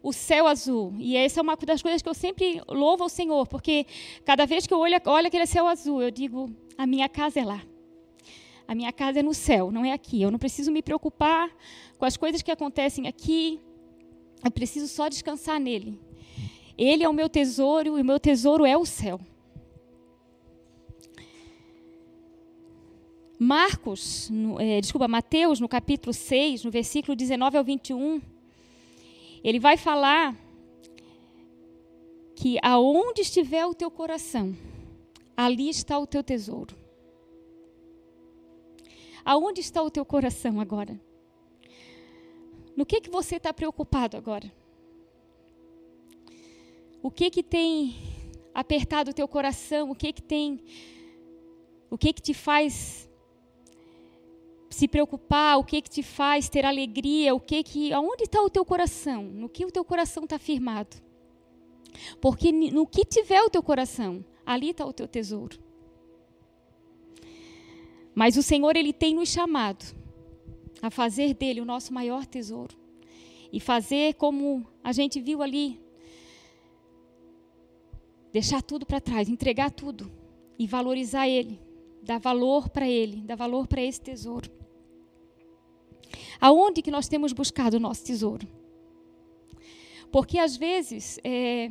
o 0.00 0.12
céu 0.12 0.46
azul. 0.46 0.94
E 0.98 1.16
essa 1.16 1.40
é 1.40 1.42
uma 1.42 1.56
das 1.56 1.82
coisas 1.82 2.00
que 2.00 2.08
eu 2.08 2.14
sempre 2.14 2.62
louvo 2.68 3.02
ao 3.02 3.08
Senhor, 3.08 3.44
porque 3.48 3.84
cada 4.24 4.46
vez 4.46 4.68
que 4.68 4.72
eu 4.72 4.78
olho, 4.78 4.94
olho 5.04 5.26
aquele 5.26 5.46
céu 5.46 5.66
azul, 5.66 6.00
eu 6.00 6.12
digo: 6.12 6.48
a 6.78 6.86
minha 6.86 7.08
casa 7.08 7.40
é 7.40 7.44
lá. 7.44 7.60
A 8.68 8.74
minha 8.74 8.92
casa 8.92 9.18
é 9.18 9.22
no 9.22 9.34
céu, 9.34 9.72
não 9.72 9.84
é 9.84 9.92
aqui. 9.92 10.22
Eu 10.22 10.30
não 10.30 10.38
preciso 10.38 10.70
me 10.70 10.80
preocupar 10.80 11.50
com 11.98 12.04
as 12.04 12.16
coisas 12.16 12.40
que 12.40 12.52
acontecem 12.52 13.08
aqui. 13.08 13.60
Eu 14.44 14.50
preciso 14.52 14.86
só 14.86 15.08
descansar 15.08 15.58
nele. 15.58 16.00
Ele 16.78 17.02
é 17.02 17.08
o 17.08 17.12
meu 17.12 17.28
tesouro 17.28 17.98
e 17.98 18.00
o 18.00 18.04
meu 18.04 18.20
tesouro 18.20 18.64
é 18.64 18.76
o 18.76 18.86
céu. 18.86 19.20
Marcos, 23.38 24.30
no, 24.30 24.58
é, 24.60 24.80
desculpa, 24.80 25.06
Mateus, 25.06 25.60
no 25.60 25.68
capítulo 25.68 26.12
6, 26.12 26.64
no 26.64 26.70
versículo 26.70 27.14
19 27.14 27.58
ao 27.58 27.64
21, 27.64 28.20
ele 29.44 29.60
vai 29.60 29.76
falar 29.76 30.34
que 32.34 32.58
aonde 32.62 33.20
estiver 33.20 33.66
o 33.66 33.74
teu 33.74 33.90
coração, 33.90 34.56
ali 35.36 35.68
está 35.68 35.98
o 35.98 36.06
teu 36.06 36.22
tesouro. 36.22 36.74
Aonde 39.24 39.60
está 39.60 39.82
o 39.82 39.90
teu 39.90 40.04
coração 40.04 40.60
agora? 40.60 40.98
No 42.76 42.86
que 42.86 43.00
que 43.00 43.10
você 43.10 43.36
está 43.36 43.52
preocupado 43.52 44.16
agora? 44.16 44.52
O 47.02 47.10
que 47.10 47.30
que 47.30 47.42
tem 47.42 47.96
apertado 48.54 49.10
o 49.10 49.14
teu 49.14 49.26
coração? 49.28 49.90
O 49.90 49.94
que 49.94 50.12
que 50.12 50.22
tem 50.22 50.62
o 51.90 51.96
que 51.96 52.12
que 52.12 52.22
te 52.22 52.34
faz 52.34 53.08
se 54.76 54.86
preocupar, 54.86 55.58
o 55.58 55.64
que 55.64 55.80
que 55.80 55.88
te 55.88 56.02
faz 56.02 56.50
ter 56.50 56.62
alegria, 56.66 57.34
o 57.34 57.40
que 57.40 57.62
que, 57.62 57.94
aonde 57.94 58.24
está 58.24 58.42
o 58.42 58.50
teu 58.50 58.62
coração? 58.62 59.22
No 59.22 59.48
que 59.48 59.64
o 59.64 59.70
teu 59.70 59.82
coração 59.82 60.24
está 60.24 60.38
firmado? 60.38 60.98
Porque 62.20 62.52
no 62.52 62.86
que 62.86 63.02
tiver 63.02 63.40
o 63.40 63.48
teu 63.48 63.62
coração, 63.62 64.22
ali 64.44 64.70
está 64.70 64.84
o 64.84 64.92
teu 64.92 65.08
tesouro. 65.08 65.58
Mas 68.14 68.36
o 68.36 68.42
Senhor 68.42 68.76
ele 68.76 68.92
tem 68.92 69.14
nos 69.14 69.30
chamado 69.30 69.82
a 70.82 70.90
fazer 70.90 71.32
dele 71.32 71.62
o 71.62 71.64
nosso 71.64 71.94
maior 71.94 72.26
tesouro 72.26 72.76
e 73.50 73.58
fazer 73.58 74.12
como 74.16 74.66
a 74.84 74.92
gente 74.92 75.22
viu 75.22 75.42
ali, 75.42 75.80
deixar 78.30 78.60
tudo 78.60 78.84
para 78.84 79.00
trás, 79.00 79.26
entregar 79.26 79.70
tudo 79.70 80.12
e 80.58 80.66
valorizar 80.66 81.26
ele, 81.26 81.58
dar 82.02 82.18
valor 82.18 82.68
para 82.68 82.86
ele, 82.86 83.22
dar 83.22 83.36
valor 83.36 83.66
para 83.66 83.80
esse 83.80 84.02
tesouro. 84.02 84.65
Aonde 86.40 86.82
que 86.82 86.90
nós 86.90 87.08
temos 87.08 87.32
buscado 87.32 87.76
o 87.76 87.80
nosso 87.80 88.04
tesouro? 88.04 88.46
Porque 90.10 90.38
às 90.38 90.56
vezes 90.56 91.18
é, 91.24 91.70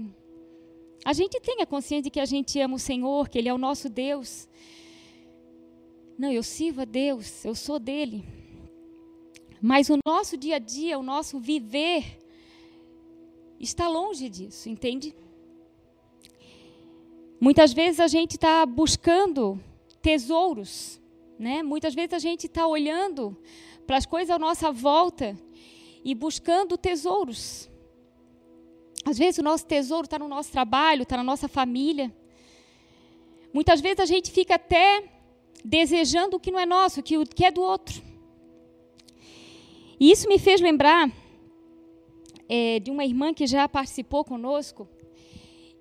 a 1.03 1.13
gente 1.13 1.39
tem 1.39 1.61
a 1.61 1.65
consciência 1.65 2.03
de 2.03 2.09
que 2.09 2.19
a 2.19 2.25
gente 2.25 2.59
ama 2.59 2.75
o 2.75 2.79
Senhor, 2.79 3.29
que 3.29 3.37
Ele 3.37 3.49
é 3.49 3.53
o 3.53 3.57
nosso 3.57 3.89
Deus. 3.89 4.47
Não, 6.17 6.31
eu 6.31 6.43
sirvo 6.43 6.81
a 6.81 6.85
Deus, 6.85 7.45
eu 7.45 7.53
sou 7.53 7.77
dele. 7.77 8.25
Mas 9.61 9.89
o 9.89 9.97
nosso 10.05 10.37
dia 10.37 10.57
a 10.57 10.59
dia, 10.59 10.97
o 10.97 11.03
nosso 11.03 11.39
viver, 11.39 12.19
está 13.59 13.87
longe 13.87 14.29
disso, 14.29 14.69
entende? 14.69 15.15
Muitas 17.39 17.73
vezes 17.73 17.99
a 17.99 18.07
gente 18.07 18.31
está 18.31 18.65
buscando 18.65 19.59
tesouros, 20.01 21.01
né? 21.37 21.61
Muitas 21.61 21.93
vezes 21.93 22.13
a 22.13 22.19
gente 22.19 22.47
está 22.47 22.65
olhando 22.65 23.37
para 23.85 23.97
as 23.97 24.05
coisas 24.05 24.29
à 24.29 24.39
nossa 24.39 24.71
volta 24.71 25.37
e 26.03 26.13
buscando 26.13 26.77
tesouros. 26.77 27.69
Às 29.05 29.17
vezes 29.17 29.37
o 29.37 29.43
nosso 29.43 29.65
tesouro 29.65 30.05
está 30.05 30.17
no 30.17 30.27
nosso 30.27 30.51
trabalho, 30.51 31.03
está 31.03 31.17
na 31.17 31.23
nossa 31.23 31.47
família. 31.47 32.13
Muitas 33.53 33.79
vezes 33.79 33.99
a 33.99 34.05
gente 34.05 34.31
fica 34.31 34.55
até 34.55 35.03
desejando 35.63 36.37
o 36.37 36.39
que 36.39 36.51
não 36.51 36.59
é 36.59 36.65
nosso, 36.65 36.99
o 36.99 37.03
que 37.03 37.45
é 37.45 37.51
do 37.51 37.61
outro. 37.61 38.01
E 39.99 40.11
isso 40.11 40.27
me 40.27 40.37
fez 40.37 40.59
lembrar 40.59 41.09
é, 42.49 42.79
de 42.79 42.91
uma 42.91 43.05
irmã 43.05 43.33
que 43.33 43.47
já 43.47 43.67
participou 43.69 44.25
conosco 44.25 44.87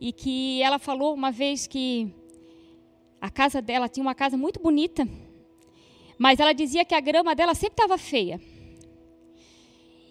e 0.01 0.13
que 0.13 0.63
ela 0.63 0.79
falou 0.79 1.15
uma 1.15 1.31
vez 1.31 1.67
que 1.67 2.15
a 3.21 3.31
casa 3.31 3.61
dela 3.61 3.89
tinha 3.89 4.05
uma 4.05 4.15
casa 4.15 4.37
muito 4.37 4.61
bonita 4.61 5.09
mas 6.19 6.41
ela 6.41 6.53
dizia 6.53 6.85
que 6.85 6.95
a 6.95 7.01
grama 7.01 7.35
dela 7.35 7.55
sempre 7.55 7.75
estava 7.75 7.99
feia. 7.99 8.41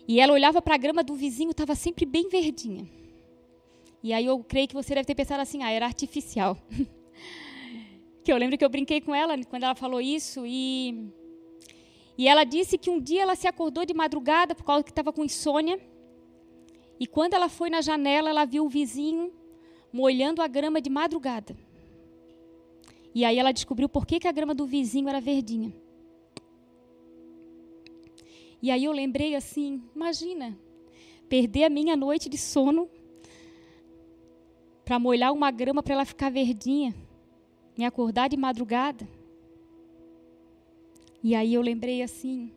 E 0.08 0.20
ela 0.20 0.34
olhava 0.34 0.62
para 0.62 0.76
a 0.76 0.78
grama 0.78 1.04
do 1.04 1.16
vizinho, 1.16 1.52
estava 1.52 1.76
sempre 1.76 2.06
bem 2.06 2.28
verdinha. 2.28 2.88
E 4.02 4.12
aí 4.12 4.26
eu 4.26 4.44
creio 4.44 4.68
que 4.68 4.74
você 4.74 4.94
deve 4.94 5.06
ter 5.06 5.16
pensado 5.16 5.42
assim, 5.42 5.64
ah, 5.64 5.72
era 5.72 5.86
artificial. 5.86 6.58
que 8.24 8.32
eu 8.32 8.38
lembro 8.38 8.58
que 8.58 8.66
eu 8.66 8.70
brinquei 8.70 9.00
com 9.00 9.16
ela 9.16 9.38
quando 9.46 9.64
ela 9.64 9.76
falou 9.76 10.02
isso 10.02 10.46
e 10.46 11.12
e 12.18 12.28
ela 12.28 12.44
disse 12.44 12.78
que 12.78 12.90
um 12.90 13.00
dia 13.00 13.24
ela 13.24 13.36
se 13.36 13.48
acordou 13.48 13.86
de 13.86 13.94
madrugada 13.94 14.54
por 14.54 14.64
causa 14.64 14.84
que 14.84 14.92
estava 14.92 15.12
com 15.12 15.26
insônia. 15.26 15.80
E 17.00 17.08
quando 17.08 17.34
ela 17.34 17.50
foi 17.50 17.70
na 17.70 17.82
janela, 17.82 18.30
ela 18.30 18.46
viu 18.46 18.66
o 18.66 18.70
vizinho 18.70 19.34
molhando 19.92 20.42
a 20.42 20.48
grama 20.48 20.80
de 20.80 20.90
madrugada. 20.90 21.58
E 23.16 23.26
aí 23.26 23.38
ela 23.38 23.52
descobriu 23.52 23.90
por 23.90 24.06
que, 24.06 24.20
que 24.20 24.28
a 24.28 24.32
grama 24.32 24.54
do 24.54 24.66
vizinho 24.66 25.10
era 25.10 25.20
verdinha. 25.20 25.74
E 28.64 28.72
aí 28.72 28.86
eu 28.86 28.94
lembrei 28.94 29.36
assim: 29.36 29.84
imagina, 29.94 30.58
perder 31.28 31.66
a 31.66 31.70
minha 31.70 31.98
noite 31.98 32.30
de 32.30 32.38
sono 32.38 32.90
para 34.86 34.98
molhar 34.98 35.34
uma 35.34 35.52
grama 35.52 35.84
para 35.84 35.96
ela 35.96 36.06
ficar 36.06 36.32
verdinha, 36.32 36.96
me 37.78 37.84
acordar 37.84 38.30
de 38.30 38.38
madrugada. 38.38 39.06
E 41.22 41.36
aí 41.36 41.54
eu 41.54 41.62
lembrei 41.62 42.02
assim: 42.02 42.54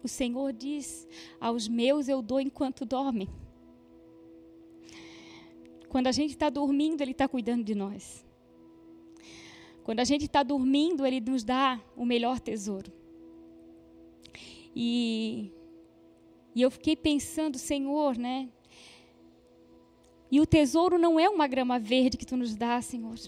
o 0.00 0.06
Senhor 0.06 0.52
diz: 0.52 1.08
aos 1.40 1.66
meus 1.66 2.08
eu 2.08 2.22
dou 2.22 2.40
enquanto 2.40 2.86
dormem. 2.86 3.28
Quando 5.88 6.06
a 6.06 6.12
gente 6.12 6.30
está 6.30 6.48
dormindo, 6.50 7.02
Ele 7.02 7.10
está 7.10 7.26
cuidando 7.26 7.64
de 7.64 7.74
nós. 7.74 8.24
Quando 9.82 9.98
a 9.98 10.04
gente 10.04 10.26
está 10.26 10.44
dormindo, 10.44 11.04
Ele 11.04 11.20
nos 11.20 11.42
dá 11.42 11.80
o 11.96 12.06
melhor 12.06 12.38
tesouro. 12.38 13.01
E, 14.74 15.52
e 16.54 16.62
eu 16.62 16.70
fiquei 16.70 16.96
pensando, 16.96 17.58
Senhor, 17.58 18.16
né? 18.16 18.48
E 20.30 20.40
o 20.40 20.46
tesouro 20.46 20.98
não 20.98 21.20
é 21.20 21.28
uma 21.28 21.46
grama 21.46 21.78
verde 21.78 22.16
que 22.16 22.24
tu 22.24 22.36
nos 22.36 22.54
dá, 22.54 22.80
Senhor. 22.80 23.18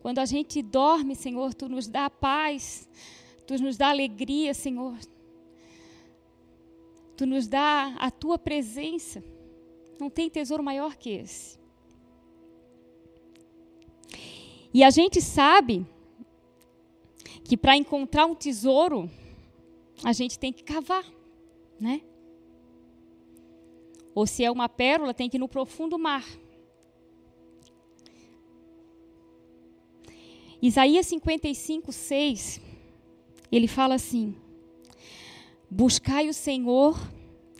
Quando 0.00 0.18
a 0.18 0.24
gente 0.26 0.60
dorme, 0.60 1.14
Senhor, 1.14 1.54
tu 1.54 1.68
nos 1.68 1.88
dá 1.88 2.10
paz, 2.10 2.88
tu 3.46 3.54
nos 3.62 3.76
dá 3.76 3.88
alegria, 3.88 4.52
Senhor. 4.52 4.98
Tu 7.16 7.24
nos 7.24 7.46
dá 7.46 7.94
a 7.98 8.10
tua 8.10 8.36
presença. 8.38 9.24
Não 9.98 10.10
tem 10.10 10.28
tesouro 10.28 10.62
maior 10.62 10.96
que 10.96 11.10
esse. 11.10 11.58
E 14.74 14.82
a 14.82 14.90
gente 14.90 15.20
sabe 15.20 15.86
que 17.44 17.56
para 17.56 17.76
encontrar 17.76 18.26
um 18.26 18.34
tesouro, 18.34 19.10
a 20.04 20.12
gente 20.12 20.38
tem 20.38 20.52
que 20.52 20.64
cavar, 20.64 21.04
né? 21.78 22.02
Ou 24.14 24.26
se 24.26 24.44
é 24.44 24.50
uma 24.50 24.68
pérola, 24.68 25.14
tem 25.14 25.28
que 25.28 25.36
ir 25.36 25.40
no 25.40 25.48
profundo 25.48 25.98
mar. 25.98 26.24
Isaías 30.60 31.06
55, 31.06 31.90
6, 31.90 32.60
ele 33.50 33.66
fala 33.66 33.94
assim: 33.94 34.36
Buscai 35.70 36.28
o 36.28 36.34
Senhor 36.34 36.96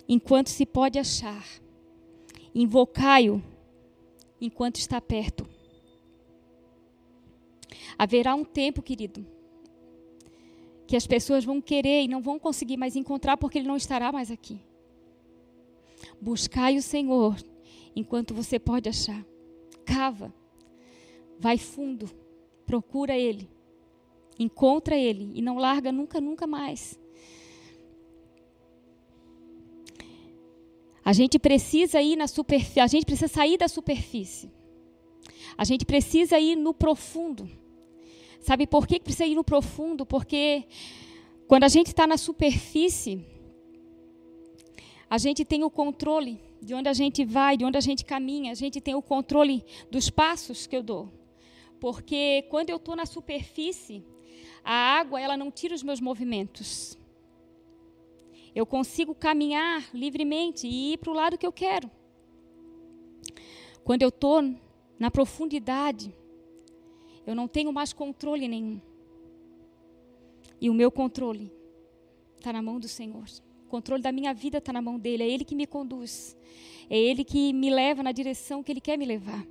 enquanto 0.08 0.48
se 0.48 0.66
pode 0.66 0.98
achar, 0.98 1.44
invocai-o 2.54 3.42
enquanto 4.40 4.76
está 4.76 5.00
perto. 5.00 5.48
Haverá 7.98 8.34
um 8.34 8.44
tempo, 8.44 8.82
querido, 8.82 9.26
que 10.92 10.96
as 10.96 11.06
pessoas 11.06 11.42
vão 11.42 11.58
querer 11.58 12.02
e 12.02 12.06
não 12.06 12.20
vão 12.20 12.38
conseguir 12.38 12.76
mais 12.76 12.96
encontrar 12.96 13.38
porque 13.38 13.56
ele 13.56 13.66
não 13.66 13.78
estará 13.78 14.12
mais 14.12 14.30
aqui. 14.30 14.60
Buscai 16.20 16.76
o 16.76 16.82
Senhor 16.82 17.34
enquanto 17.96 18.34
você 18.34 18.58
pode 18.58 18.90
achar. 18.90 19.24
Cava. 19.86 20.34
Vai 21.38 21.56
fundo. 21.56 22.10
Procura 22.66 23.16
Ele. 23.16 23.48
Encontra 24.38 24.94
Ele 24.94 25.32
e 25.34 25.40
não 25.40 25.56
larga 25.56 25.90
nunca, 25.90 26.20
nunca 26.20 26.46
mais. 26.46 27.00
A 31.02 31.14
gente 31.14 31.38
precisa 31.38 32.02
ir 32.02 32.16
na 32.16 32.26
superfície, 32.26 32.80
a 32.80 32.86
gente 32.86 33.06
precisa 33.06 33.28
sair 33.32 33.56
da 33.56 33.66
superfície. 33.66 34.52
A 35.56 35.64
gente 35.64 35.86
precisa 35.86 36.38
ir 36.38 36.54
no 36.54 36.74
profundo. 36.74 37.48
Sabe 38.42 38.66
por 38.66 38.88
que 38.88 38.98
precisa 38.98 39.24
ir 39.24 39.36
no 39.36 39.44
profundo? 39.44 40.04
Porque 40.04 40.64
quando 41.46 41.62
a 41.62 41.68
gente 41.68 41.86
está 41.86 42.08
na 42.08 42.16
superfície, 42.16 43.24
a 45.08 45.16
gente 45.16 45.44
tem 45.44 45.62
o 45.62 45.70
controle 45.70 46.40
de 46.60 46.74
onde 46.74 46.88
a 46.88 46.92
gente 46.92 47.24
vai, 47.24 47.56
de 47.56 47.64
onde 47.64 47.78
a 47.78 47.80
gente 47.80 48.04
caminha, 48.04 48.50
a 48.50 48.54
gente 48.54 48.80
tem 48.80 48.96
o 48.96 49.02
controle 49.02 49.64
dos 49.88 50.10
passos 50.10 50.66
que 50.66 50.76
eu 50.76 50.82
dou. 50.82 51.08
Porque 51.78 52.44
quando 52.50 52.70
eu 52.70 52.76
estou 52.76 52.96
na 52.96 53.06
superfície, 53.06 54.04
a 54.64 54.72
água 54.72 55.20
ela 55.20 55.36
não 55.36 55.50
tira 55.50 55.74
os 55.74 55.82
meus 55.84 56.00
movimentos. 56.00 56.98
Eu 58.52 58.66
consigo 58.66 59.14
caminhar 59.14 59.88
livremente 59.94 60.66
e 60.66 60.94
ir 60.94 60.98
para 60.98 61.10
o 61.10 61.14
lado 61.14 61.38
que 61.38 61.46
eu 61.46 61.52
quero. 61.52 61.88
Quando 63.84 64.02
eu 64.02 64.08
estou 64.08 64.42
na 64.98 65.10
profundidade, 65.12 66.12
eu 67.26 67.34
não 67.34 67.48
tenho 67.48 67.72
mais 67.72 67.92
controle 67.92 68.48
nenhum. 68.48 68.80
E 70.60 70.70
o 70.70 70.74
meu 70.74 70.90
controle 70.90 71.52
está 72.36 72.52
na 72.52 72.62
mão 72.62 72.78
do 72.78 72.88
Senhor. 72.88 73.24
O 73.66 73.68
controle 73.68 74.02
da 74.02 74.12
minha 74.12 74.32
vida 74.32 74.58
está 74.58 74.72
na 74.72 74.82
mão 74.82 74.98
dele. 74.98 75.22
É 75.22 75.28
Ele 75.28 75.44
que 75.44 75.54
me 75.54 75.66
conduz. 75.66 76.36
É 76.88 76.96
Ele 76.96 77.24
que 77.24 77.52
me 77.52 77.70
leva 77.70 78.02
na 78.02 78.12
direção 78.12 78.62
que 78.62 78.70
Ele 78.72 78.80
quer 78.80 78.96
me 78.96 79.04
levar. 79.04 79.46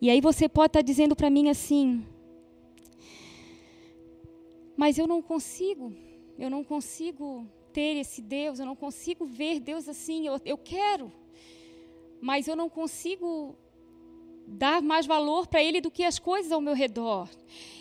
E 0.00 0.10
aí 0.10 0.20
você 0.20 0.48
pode 0.48 0.68
estar 0.70 0.80
tá 0.80 0.84
dizendo 0.84 1.14
para 1.14 1.30
mim 1.30 1.48
assim: 1.48 2.04
Mas 4.76 4.98
eu 4.98 5.06
não 5.06 5.22
consigo 5.22 5.92
eu 6.38 6.50
não 6.50 6.64
consigo 6.64 7.46
ter 7.72 7.96
esse 7.96 8.20
Deus, 8.20 8.58
eu 8.58 8.66
não 8.66 8.76
consigo 8.76 9.24
ver 9.24 9.60
Deus 9.60 9.88
assim. 9.88 10.26
Eu, 10.26 10.40
eu 10.44 10.58
quero, 10.58 11.12
mas 12.20 12.48
eu 12.48 12.56
não 12.56 12.68
consigo 12.68 13.56
dar 14.46 14.82
mais 14.82 15.06
valor 15.06 15.46
para 15.46 15.62
Ele 15.62 15.80
do 15.80 15.90
que 15.90 16.04
as 16.04 16.18
coisas 16.18 16.52
ao 16.52 16.60
meu 16.60 16.74
redor. 16.74 17.28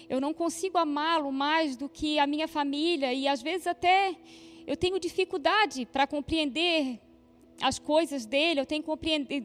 Eu 0.10 0.20
não 0.20 0.34
consigo 0.34 0.78
amá-lo 0.78 1.32
mais 1.32 1.76
do 1.76 1.88
que 1.88 2.20
a 2.20 2.28
minha 2.28 2.48
família 2.48 3.14
e 3.14 3.28
às 3.28 3.42
vezes 3.42 3.68
até 3.68 4.16
eu 4.68 4.76
tenho 4.76 5.00
dificuldade 5.00 5.86
para 5.86 6.06
compreender 6.06 7.00
as 7.62 7.78
coisas 7.80 8.26
dele, 8.26 8.60
eu 8.60 8.66
tenho 8.66 8.84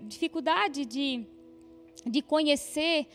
dificuldade 0.06 0.84
de, 0.84 1.26
de 2.04 2.22
conhecer 2.22 3.06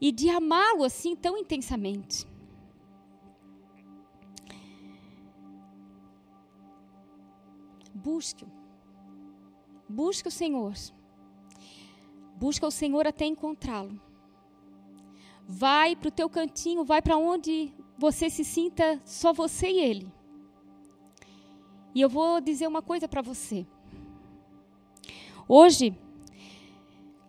e 0.00 0.12
de 0.12 0.28
amá-lo 0.28 0.84
assim 0.84 1.16
tão 1.16 1.36
intensamente. 1.36 2.26
Busque-o. 7.94 8.48
Busque 9.88 10.28
o 10.28 10.30
Senhor. 10.30 10.74
Busca 12.42 12.66
o 12.66 12.72
Senhor 12.72 13.06
até 13.06 13.24
encontrá-lo. 13.24 13.94
Vai 15.46 15.94
para 15.94 16.08
o 16.08 16.16
teu 16.18 16.28
cantinho, 16.28 16.82
vai 16.84 17.00
para 17.00 17.16
onde 17.16 17.72
você 17.96 18.28
se 18.28 18.44
sinta 18.44 19.00
só 19.04 19.32
você 19.32 19.68
e 19.70 19.78
Ele. 19.78 20.08
E 21.94 22.00
eu 22.00 22.08
vou 22.08 22.40
dizer 22.40 22.66
uma 22.66 22.82
coisa 22.82 23.06
para 23.06 23.22
você. 23.22 23.64
Hoje, 25.46 25.96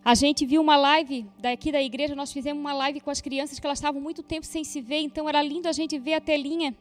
a 0.04 0.16
gente 0.16 0.44
viu 0.44 0.60
uma 0.60 0.76
live 0.76 1.24
daqui 1.38 1.70
da 1.70 1.80
igreja, 1.80 2.16
nós 2.16 2.32
fizemos 2.32 2.60
uma 2.60 2.72
live 2.72 3.00
com 3.00 3.10
as 3.10 3.20
crianças 3.20 3.60
que 3.60 3.66
elas 3.68 3.78
estavam 3.78 4.00
muito 4.00 4.20
tempo 4.20 4.44
sem 4.44 4.64
se 4.64 4.80
ver, 4.80 4.98
então 4.98 5.28
era 5.28 5.40
lindo 5.42 5.68
a 5.68 5.72
gente 5.72 5.96
ver 5.96 6.14
a 6.14 6.20
telinha 6.20 6.76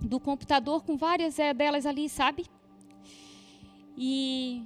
do 0.00 0.18
computador 0.18 0.82
com 0.82 0.96
várias 0.96 1.38
é, 1.38 1.52
delas 1.52 1.84
ali, 1.84 2.08
sabe? 2.08 2.46
e, 3.96 4.62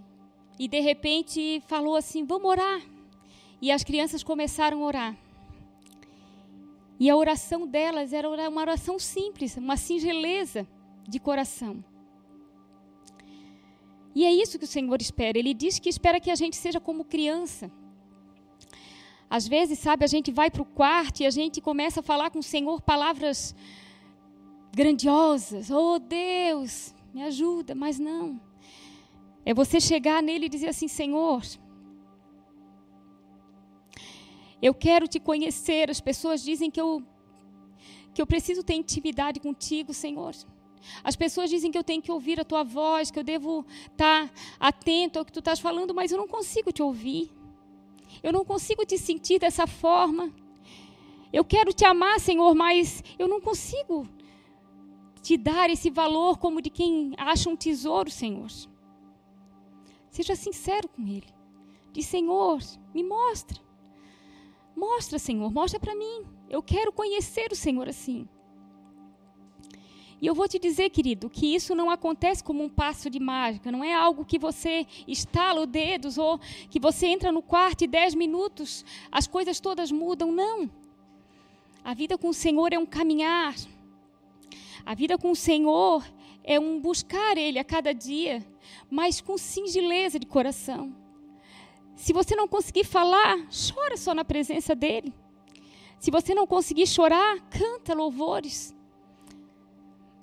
e 0.58 0.66
de 0.66 0.80
repente 0.80 1.62
falou 1.66 1.96
assim: 1.96 2.24
vamos 2.24 2.48
orar. 2.50 2.82
E 3.60 3.70
as 3.70 3.84
crianças 3.84 4.22
começaram 4.22 4.82
a 4.82 4.86
orar. 4.86 5.16
E 7.00 7.08
a 7.08 7.16
oração 7.16 7.66
delas 7.66 8.12
era 8.12 8.28
uma 8.28 8.60
oração 8.60 8.98
simples, 8.98 9.56
uma 9.56 9.76
singeleza 9.76 10.66
de 11.06 11.20
coração. 11.20 11.82
E 14.14 14.24
é 14.24 14.32
isso 14.32 14.58
que 14.58 14.64
o 14.64 14.68
Senhor 14.68 15.00
espera. 15.00 15.38
Ele 15.38 15.54
diz 15.54 15.78
que 15.78 15.88
espera 15.88 16.18
que 16.18 16.30
a 16.30 16.34
gente 16.34 16.56
seja 16.56 16.80
como 16.80 17.04
criança. 17.04 17.70
Às 19.30 19.46
vezes, 19.46 19.78
sabe, 19.78 20.04
a 20.04 20.08
gente 20.08 20.32
vai 20.32 20.50
para 20.50 20.62
o 20.62 20.64
quarto 20.64 21.20
e 21.20 21.26
a 21.26 21.30
gente 21.30 21.60
começa 21.60 22.00
a 22.00 22.02
falar 22.02 22.30
com 22.30 22.38
o 22.38 22.42
Senhor 22.42 22.80
palavras 22.80 23.54
grandiosas. 24.74 25.70
Oh 25.70 25.98
Deus, 25.98 26.94
me 27.12 27.22
ajuda, 27.22 27.74
mas 27.74 27.98
não. 27.98 28.40
É 29.50 29.54
você 29.54 29.80
chegar 29.80 30.22
nele 30.22 30.44
e 30.44 30.54
dizer 30.54 30.68
assim: 30.68 30.88
Senhor, 30.88 31.42
eu 34.60 34.74
quero 34.74 35.08
te 35.08 35.18
conhecer. 35.18 35.88
As 35.88 36.02
pessoas 36.08 36.42
dizem 36.42 36.70
que 36.70 36.78
eu, 36.78 37.02
que 38.12 38.20
eu 38.20 38.26
preciso 38.26 38.62
ter 38.62 38.74
intimidade 38.74 39.40
contigo, 39.40 39.94
Senhor. 39.94 40.34
As 41.02 41.16
pessoas 41.16 41.48
dizem 41.48 41.70
que 41.72 41.78
eu 41.78 41.82
tenho 41.90 42.02
que 42.02 42.12
ouvir 42.12 42.38
a 42.38 42.44
tua 42.44 42.62
voz, 42.62 43.10
que 43.10 43.18
eu 43.18 43.24
devo 43.24 43.64
estar 43.90 44.30
atento 44.60 45.18
ao 45.18 45.24
que 45.24 45.32
tu 45.32 45.38
estás 45.38 45.58
falando, 45.58 45.94
mas 45.94 46.12
eu 46.12 46.18
não 46.18 46.28
consigo 46.28 46.70
te 46.70 46.82
ouvir. 46.82 47.32
Eu 48.22 48.34
não 48.34 48.44
consigo 48.44 48.84
te 48.84 48.98
sentir 48.98 49.38
dessa 49.38 49.66
forma. 49.66 50.30
Eu 51.32 51.42
quero 51.42 51.72
te 51.72 51.86
amar, 51.86 52.20
Senhor, 52.20 52.54
mas 52.54 53.02
eu 53.18 53.26
não 53.26 53.40
consigo 53.40 54.06
te 55.22 55.38
dar 55.38 55.70
esse 55.70 55.88
valor 55.88 56.36
como 56.36 56.60
de 56.60 56.68
quem 56.68 57.14
acha 57.16 57.48
um 57.48 57.56
tesouro, 57.56 58.10
Senhor. 58.10 58.50
Seja 60.10 60.34
sincero 60.34 60.88
com 60.88 61.02
Ele. 61.02 61.28
Diz, 61.92 62.06
Senhor, 62.06 62.58
me 62.94 63.02
mostra. 63.02 63.60
Mostra, 64.76 65.18
Senhor, 65.18 65.52
mostra 65.52 65.80
para 65.80 65.94
mim. 65.94 66.24
Eu 66.48 66.62
quero 66.62 66.92
conhecer 66.92 67.50
o 67.50 67.56
Senhor 67.56 67.88
assim. 67.88 68.28
E 70.20 70.26
eu 70.26 70.34
vou 70.34 70.48
te 70.48 70.58
dizer, 70.58 70.90
querido, 70.90 71.30
que 71.30 71.54
isso 71.54 71.74
não 71.74 71.90
acontece 71.90 72.42
como 72.42 72.62
um 72.62 72.68
passo 72.68 73.08
de 73.08 73.20
mágica, 73.20 73.70
não 73.70 73.84
é 73.84 73.94
algo 73.94 74.24
que 74.24 74.38
você 74.38 74.84
estala 75.06 75.60
os 75.60 75.66
dedos 75.68 76.18
ou 76.18 76.40
que 76.68 76.80
você 76.80 77.06
entra 77.06 77.30
no 77.30 77.40
quarto 77.40 77.82
e 77.82 77.86
dez 77.86 78.14
minutos 78.16 78.84
as 79.12 79.28
coisas 79.28 79.60
todas 79.60 79.92
mudam. 79.92 80.32
Não. 80.32 80.68
A 81.84 81.94
vida 81.94 82.18
com 82.18 82.28
o 82.28 82.34
Senhor 82.34 82.72
é 82.72 82.78
um 82.78 82.86
caminhar. 82.86 83.54
A 84.84 84.94
vida 84.94 85.16
com 85.16 85.30
o 85.30 85.36
Senhor 85.36 86.04
é 86.54 86.58
um 86.58 86.80
buscar 86.80 87.36
Ele 87.36 87.58
a 87.58 87.64
cada 87.64 87.92
dia 87.92 88.42
mas 88.90 89.20
com 89.20 89.36
singeleza 89.36 90.18
de 90.18 90.26
coração. 90.26 90.94
Se 91.94 92.12
você 92.12 92.34
não 92.34 92.48
conseguir 92.48 92.84
falar, 92.84 93.36
chora 93.50 93.96
só 93.96 94.14
na 94.14 94.24
presença 94.24 94.74
dele. 94.74 95.12
Se 95.98 96.10
você 96.10 96.34
não 96.34 96.46
conseguir 96.46 96.86
chorar, 96.86 97.40
canta 97.50 97.94
louvores. 97.94 98.74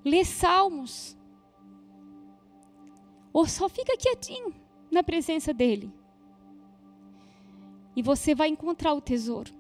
Lê 0.03 0.23
salmos. 0.23 1.17
Ou 3.33 3.45
só 3.45 3.67
fica 3.67 3.97
quietinho 3.97 4.53
na 4.89 5.03
presença 5.03 5.53
dele. 5.53 5.93
E 7.95 8.01
você 8.01 8.33
vai 8.33 8.47
encontrar 8.47 8.93
o 8.93 9.01
tesouro. 9.01 9.53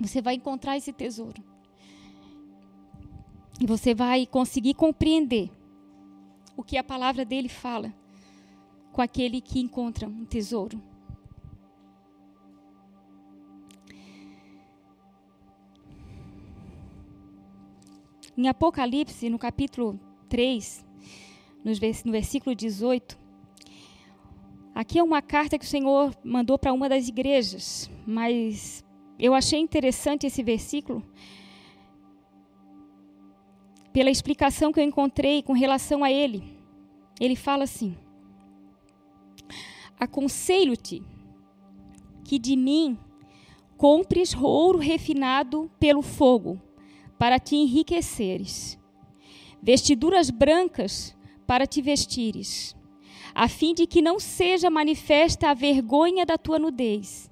Você 0.00 0.20
vai 0.20 0.34
encontrar 0.34 0.76
esse 0.76 0.92
tesouro. 0.92 1.49
E 3.60 3.66
você 3.66 3.94
vai 3.94 4.26
conseguir 4.26 4.72
compreender 4.72 5.50
o 6.56 6.62
que 6.62 6.78
a 6.78 6.82
palavra 6.82 7.26
dele 7.26 7.48
fala 7.48 7.94
com 8.90 9.02
aquele 9.02 9.42
que 9.42 9.60
encontra 9.60 10.08
um 10.08 10.24
tesouro. 10.24 10.82
Em 18.36 18.48
Apocalipse, 18.48 19.28
no 19.28 19.38
capítulo 19.38 20.00
3, 20.30 20.82
no 21.62 22.12
versículo 22.12 22.56
18, 22.56 23.18
aqui 24.74 24.98
é 24.98 25.02
uma 25.02 25.20
carta 25.20 25.58
que 25.58 25.66
o 25.66 25.68
Senhor 25.68 26.16
mandou 26.24 26.58
para 26.58 26.72
uma 26.72 26.88
das 26.88 27.08
igrejas, 27.08 27.90
mas 28.06 28.82
eu 29.18 29.34
achei 29.34 29.58
interessante 29.58 30.26
esse 30.26 30.42
versículo 30.42 31.04
pela 33.92 34.10
explicação 34.10 34.72
que 34.72 34.80
eu 34.80 34.84
encontrei 34.84 35.42
com 35.42 35.52
relação 35.52 36.04
a 36.04 36.10
ele. 36.10 36.42
Ele 37.20 37.36
fala 37.36 37.64
assim: 37.64 37.96
Aconselho-te 39.98 41.02
que 42.24 42.38
de 42.38 42.56
mim 42.56 42.98
compres 43.76 44.34
ouro 44.34 44.78
refinado 44.78 45.70
pelo 45.78 46.02
fogo, 46.02 46.60
para 47.18 47.38
te 47.38 47.56
enriqueceres, 47.56 48.78
vestiduras 49.62 50.30
brancas 50.30 51.16
para 51.46 51.66
te 51.66 51.82
vestires, 51.82 52.76
a 53.34 53.48
fim 53.48 53.74
de 53.74 53.86
que 53.86 54.00
não 54.00 54.18
seja 54.18 54.70
manifesta 54.70 55.50
a 55.50 55.54
vergonha 55.54 56.24
da 56.24 56.38
tua 56.38 56.58
nudez, 56.58 57.30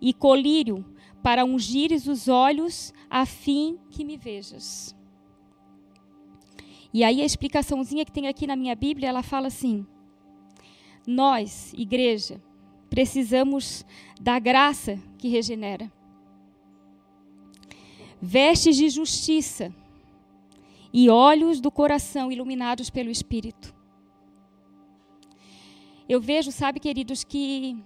e 0.00 0.12
colírio 0.12 0.84
para 1.22 1.44
ungires 1.44 2.06
os 2.06 2.26
olhos, 2.26 2.92
a 3.10 3.26
fim 3.26 3.78
que 3.90 4.04
me 4.04 4.16
vejas. 4.16 4.97
E 6.92 7.04
aí 7.04 7.20
a 7.20 7.24
explicaçãozinha 7.24 8.04
que 8.04 8.12
tem 8.12 8.28
aqui 8.28 8.46
na 8.46 8.56
minha 8.56 8.74
Bíblia, 8.74 9.08
ela 9.08 9.22
fala 9.22 9.48
assim: 9.48 9.86
Nós, 11.06 11.72
igreja, 11.74 12.40
precisamos 12.88 13.84
da 14.20 14.38
graça 14.38 14.98
que 15.18 15.28
regenera. 15.28 15.90
Vestes 18.20 18.76
de 18.76 18.88
justiça 18.88 19.72
e 20.92 21.08
olhos 21.08 21.60
do 21.60 21.70
coração 21.70 22.32
iluminados 22.32 22.90
pelo 22.90 23.10
Espírito. 23.10 23.74
Eu 26.08 26.20
vejo, 26.20 26.50
sabe, 26.50 26.80
queridos, 26.80 27.22
que 27.22 27.76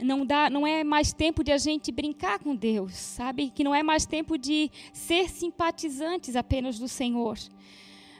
não 0.00 0.24
dá, 0.24 0.48
não 0.48 0.66
é 0.66 0.82
mais 0.82 1.12
tempo 1.12 1.44
de 1.44 1.52
a 1.52 1.58
gente 1.58 1.92
brincar 1.92 2.38
com 2.38 2.56
Deus, 2.56 2.94
sabe? 2.94 3.50
Que 3.50 3.62
não 3.62 3.74
é 3.74 3.82
mais 3.82 4.06
tempo 4.06 4.38
de 4.38 4.70
ser 4.92 5.28
simpatizantes 5.28 6.36
apenas 6.36 6.78
do 6.78 6.88
Senhor. 6.88 7.38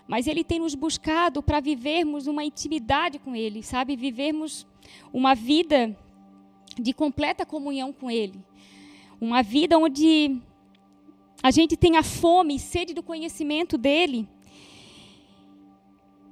Mas 0.07 0.27
ele 0.27 0.45
tem 0.45 0.61
nos 0.61 0.75
buscado 0.75 1.43
para 1.43 1.61
vivermos 1.61 2.27
uma 2.27 2.45
intimidade 2.45 3.19
com 3.19 3.35
ele, 3.35 3.63
sabe? 3.63 3.97
Vivermos 3.97 4.67
uma 5.13 5.35
vida 5.35 5.97
de 6.79 6.93
completa 6.93 7.45
comunhão 7.45 7.93
com 7.93 8.11
ele. 8.11 8.41
Uma 9.21 9.43
vida 9.43 9.79
onde 9.79 10.41
a 11.43 11.51
gente 11.51 11.77
tenha 11.77 12.03
fome 12.03 12.57
e 12.57 12.59
sede 12.59 12.95
do 12.95 13.03
conhecimento 13.03 13.77
dele. 13.77 14.29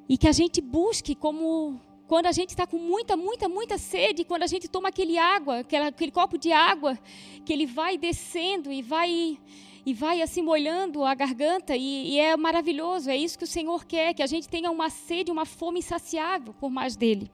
E 0.09 0.17
que 0.17 0.29
a 0.29 0.33
gente 0.33 0.61
busque 0.61 1.15
como 1.15 1.81
quando 2.07 2.27
a 2.27 2.33
gente 2.33 2.51
está 2.51 2.67
com 2.67 2.79
muita, 2.79 3.17
muita, 3.17 3.49
muita 3.49 3.79
sede, 3.79 4.25
quando 4.25 4.43
a 4.43 4.47
gente 4.47 4.69
toma 4.69 4.91
aquele 4.91 5.17
água, 5.17 5.61
aquele, 5.61 5.85
aquele 5.85 6.13
copo 6.13 6.37
de 6.37 6.53
água, 6.53 6.99
que 7.45 7.53
ele 7.53 7.67
vai 7.67 7.97
descendo 7.97 8.71
e 8.71 8.83
vai 8.83 9.39
e 9.87 9.93
vai 9.93 10.23
assim 10.23 10.43
molhando 10.43 11.05
a 11.05 11.15
garganta 11.15 11.77
e, 11.77 12.13
e, 12.13 12.19
é 12.19 12.37
maravilhoso. 12.37 13.11
É 13.11 13.17
isso 13.17 13.39
que 13.39 13.45
o 13.45 13.49
Senhor 13.49 13.85
quer, 13.85 14.15
que 14.15 14.23
a 14.23 14.27
gente 14.27 14.49
tenha 14.49 14.71
uma 14.71 14.89
sede, 14.89 15.31
uma 15.31 15.45
fome 15.45 15.81
insaciável 15.81 16.55
por 16.55 16.71
mais 16.71 16.97
dele. 16.97 17.31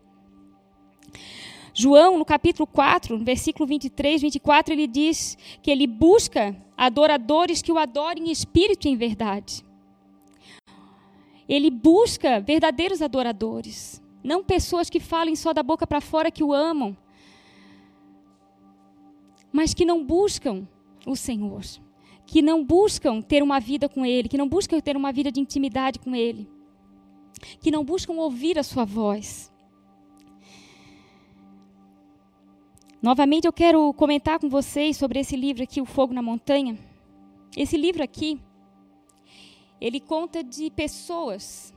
João, 1.72 2.18
no 2.18 2.24
capítulo 2.24 2.66
4, 2.66 3.16
no 3.16 3.24
versículo 3.24 3.66
23, 3.66 4.22
24, 4.22 4.74
ele 4.74 4.86
diz 4.86 5.38
que 5.62 5.70
ele 5.70 5.86
busca 5.86 6.56
adoradores 6.76 7.62
que 7.62 7.70
o 7.70 7.78
adorem 7.78 8.28
em 8.28 8.32
espírito 8.32 8.88
e 8.88 8.90
em 8.90 8.96
verdade. 8.96 9.64
Ele 11.48 11.70
busca 11.70 12.40
verdadeiros 12.40 13.00
adoradores. 13.00 14.02
Não 14.22 14.42
pessoas 14.42 14.90
que 14.90 15.00
falem 15.00 15.36
só 15.36 15.52
da 15.52 15.62
boca 15.62 15.86
para 15.86 16.00
fora 16.00 16.30
que 16.30 16.44
o 16.44 16.52
amam, 16.52 16.96
mas 19.52 19.72
que 19.72 19.84
não 19.84 20.04
buscam 20.04 20.68
o 21.06 21.16
Senhor, 21.16 21.62
que 22.30 22.40
não 22.40 22.64
buscam 22.64 23.20
ter 23.20 23.42
uma 23.42 23.58
vida 23.58 23.88
com 23.88 24.06
Ele, 24.06 24.28
que 24.28 24.38
não 24.38 24.48
buscam 24.48 24.78
ter 24.78 24.96
uma 24.96 25.10
vida 25.10 25.32
de 25.32 25.40
intimidade 25.40 25.98
com 25.98 26.14
Ele, 26.14 26.48
que 27.60 27.72
não 27.72 27.84
buscam 27.84 28.12
ouvir 28.12 28.56
a 28.56 28.62
Sua 28.62 28.84
voz. 28.84 29.52
Novamente 33.02 33.48
eu 33.48 33.52
quero 33.52 33.92
comentar 33.94 34.38
com 34.38 34.48
vocês 34.48 34.96
sobre 34.96 35.18
esse 35.18 35.34
livro 35.34 35.64
aqui, 35.64 35.80
O 35.80 35.84
Fogo 35.84 36.14
na 36.14 36.22
Montanha. 36.22 36.78
Esse 37.56 37.76
livro 37.76 38.00
aqui, 38.00 38.40
ele 39.80 39.98
conta 39.98 40.44
de 40.44 40.70
pessoas 40.70 41.74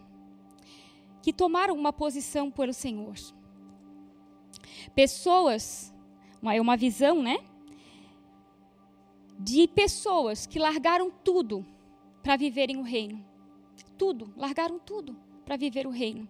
que 1.23 1.33
tomaram 1.33 1.73
uma 1.73 1.91
posição 1.91 2.51
pelo 2.51 2.73
Senhor. 2.73 3.15
Pessoas, 4.93 5.91
é 6.43 6.61
uma 6.61 6.77
visão, 6.77 7.23
né? 7.23 7.39
De 9.43 9.67
pessoas 9.67 10.47
que 10.47 10.57
largaram 10.57 11.11
tudo 11.11 11.65
para 12.21 12.37
viverem 12.37 12.77
o 12.77 12.81
reino. 12.81 13.23
Tudo, 13.97 14.33
largaram 14.37 14.79
tudo 14.79 15.17
para 15.43 15.57
viver 15.57 15.85
o 15.85 15.89
reino. 15.89 16.27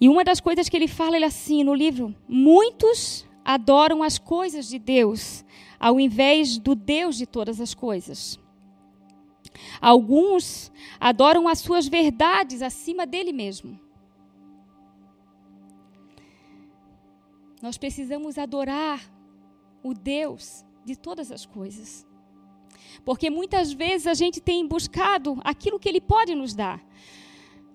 E 0.00 0.08
uma 0.08 0.22
das 0.22 0.40
coisas 0.40 0.68
que 0.68 0.76
ele 0.76 0.86
fala 0.86 1.16
ele 1.16 1.24
assim 1.24 1.64
no 1.64 1.74
livro, 1.74 2.14
muitos 2.28 3.26
adoram 3.44 4.02
as 4.02 4.18
coisas 4.18 4.68
de 4.68 4.78
Deus 4.78 5.44
ao 5.78 5.98
invés 5.98 6.58
do 6.58 6.74
Deus 6.74 7.16
de 7.16 7.26
todas 7.26 7.60
as 7.60 7.74
coisas. 7.74 8.38
Alguns 9.80 10.70
adoram 11.00 11.48
as 11.48 11.58
suas 11.58 11.88
verdades 11.88 12.62
acima 12.62 13.04
dele 13.04 13.32
mesmo. 13.32 13.80
Nós 17.60 17.76
precisamos 17.76 18.38
adorar 18.38 19.00
o 19.82 19.94
Deus 19.94 20.64
de 20.84 20.96
todas 20.96 21.30
as 21.30 21.46
coisas. 21.46 22.06
Porque 23.04 23.30
muitas 23.30 23.72
vezes 23.72 24.06
a 24.06 24.14
gente 24.14 24.40
tem 24.40 24.66
buscado 24.66 25.40
aquilo 25.44 25.78
que 25.78 25.88
ele 25.88 26.00
pode 26.00 26.34
nos 26.34 26.54
dar, 26.54 26.84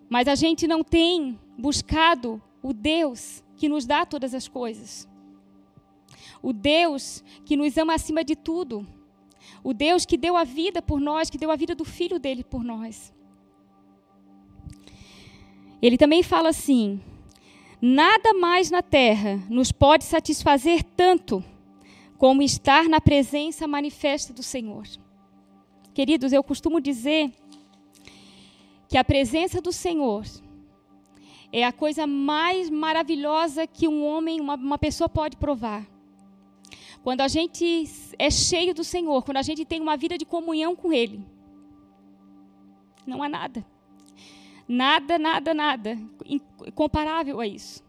mas 0.10 0.28
a 0.28 0.36
gente 0.36 0.68
não 0.68 0.84
tem 0.84 1.40
buscado 1.58 2.42
o 2.62 2.74
Deus 2.74 3.44
que 3.56 3.70
nos 3.70 3.86
dá 3.86 4.06
todas 4.06 4.34
as 4.34 4.48
coisas. 4.48 5.08
O 6.42 6.54
Deus 6.54 7.24
que 7.46 7.58
nos 7.58 7.78
ama 7.78 7.96
acima 7.96 8.24
de 8.24 8.36
tudo. 8.36 8.86
O 9.64 9.74
Deus 9.74 10.06
que 10.06 10.18
deu 10.18 10.38
a 10.38 10.44
vida 10.44 10.82
por 10.82 11.00
nós, 11.00 11.30
que 11.30 11.38
deu 11.38 11.50
a 11.50 11.56
vida 11.56 11.74
do 11.74 11.86
filho 11.86 12.20
dele 12.20 12.44
por 12.44 12.64
nós. 12.64 13.14
Ele 15.82 15.98
também 15.98 16.22
fala 16.22 16.50
assim: 16.50 17.02
nada 17.82 18.34
mais 18.34 18.70
na 18.70 18.82
terra 18.82 19.44
nos 19.50 19.72
pode 19.72 20.04
satisfazer 20.04 20.84
tanto 20.84 21.44
como 22.18 22.42
estar 22.42 22.88
na 22.88 23.02
presença 23.02 23.68
manifesta 23.68 24.34
do 24.34 24.44
Senhor. 24.44 24.88
Queridos, 25.94 26.34
eu 26.34 26.44
costumo 26.44 26.80
dizer 26.80 27.32
que 28.88 28.98
a 28.98 29.04
presença 29.04 29.62
do 29.62 29.72
Senhor 29.72 30.26
é 31.52 31.64
a 31.64 31.72
coisa 31.72 32.06
mais 32.06 32.70
maravilhosa 32.70 33.66
que 33.66 33.88
um 33.88 34.06
homem, 34.06 34.42
uma, 34.42 34.56
uma 34.56 34.78
pessoa 34.78 35.08
pode 35.08 35.38
provar. 35.38 35.86
Quando 37.04 37.22
a 37.22 37.28
gente 37.28 37.86
é 38.18 38.32
cheio 38.32 38.74
do 38.74 38.84
Senhor, 38.84 39.24
quando 39.24 39.38
a 39.38 39.42
gente 39.42 39.64
tem 39.64 39.80
uma 39.80 39.96
vida 39.96 40.18
de 40.18 40.26
comunhão 40.26 40.76
com 40.76 40.92
Ele, 40.92 41.24
não 43.06 43.22
há 43.22 43.30
nada. 43.30 43.66
Nada, 44.68 45.20
nada, 45.20 45.54
nada 45.54 45.98
comparável 46.74 47.40
a 47.40 47.48
isso. 47.48 47.84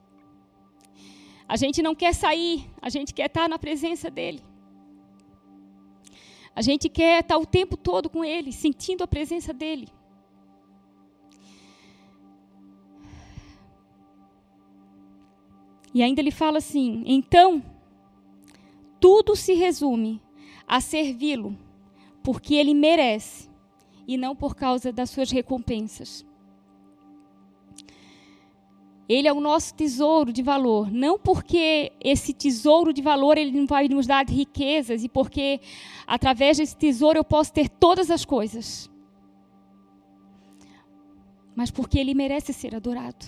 A 1.49 1.57
gente 1.57 1.83
não 1.83 1.95
quer 1.95 2.15
sair, 2.15 2.69
a 2.83 2.89
gente 2.89 3.15
quer 3.15 3.27
estar 3.27 3.49
na 3.49 3.59
presença 3.59 4.11
dEle. 4.11 4.43
A 6.55 6.63
gente 6.63 6.89
quer 6.89 7.21
estar 7.21 7.39
o 7.39 7.47
tempo 7.47 7.77
todo 7.77 8.09
com 8.09 8.25
Ele, 8.25 8.53
sentindo 8.53 9.05
a 9.05 9.07
presença 9.07 9.53
dEle. 9.53 9.89
E 15.97 16.03
ainda 16.03 16.21
ele 16.21 16.31
fala 16.31 16.59
assim: 16.59 17.03
então 17.07 17.63
tudo 19.01 19.35
se 19.35 19.55
resume 19.55 20.21
a 20.69 20.79
servi-lo, 20.79 21.57
porque 22.23 22.55
ele 22.55 22.75
merece, 22.75 23.49
e 24.07 24.19
não 24.19 24.37
por 24.37 24.55
causa 24.55 24.93
das 24.93 25.09
suas 25.09 25.31
recompensas. 25.31 26.27
Ele 29.09 29.29
é 29.29 29.33
o 29.33 29.41
nosso 29.41 29.75
tesouro 29.75 30.33
de 30.33 30.43
valor, 30.43 30.91
não 30.91 31.19
porque 31.19 31.93
esse 32.01 32.33
tesouro 32.33 32.93
de 32.93 33.01
valor 33.01 33.39
ele 33.39 33.53
não 33.53 33.67
vai 33.67 33.89
nos 33.89 34.07
dar 34.07 34.27
riquezas 34.27 35.05
e 35.05 35.09
porque 35.09 35.61
através 36.07 36.59
desse 36.59 36.77
tesouro 36.77 37.19
eu 37.19 37.25
posso 37.25 37.53
ter 37.53 37.69
todas 37.69 38.11
as 38.11 38.25
coisas. 38.25 38.91
Mas 41.55 41.71
porque 41.71 41.99
ele 41.99 42.15
merece 42.15 42.53
ser 42.53 42.75
adorado. 42.75 43.27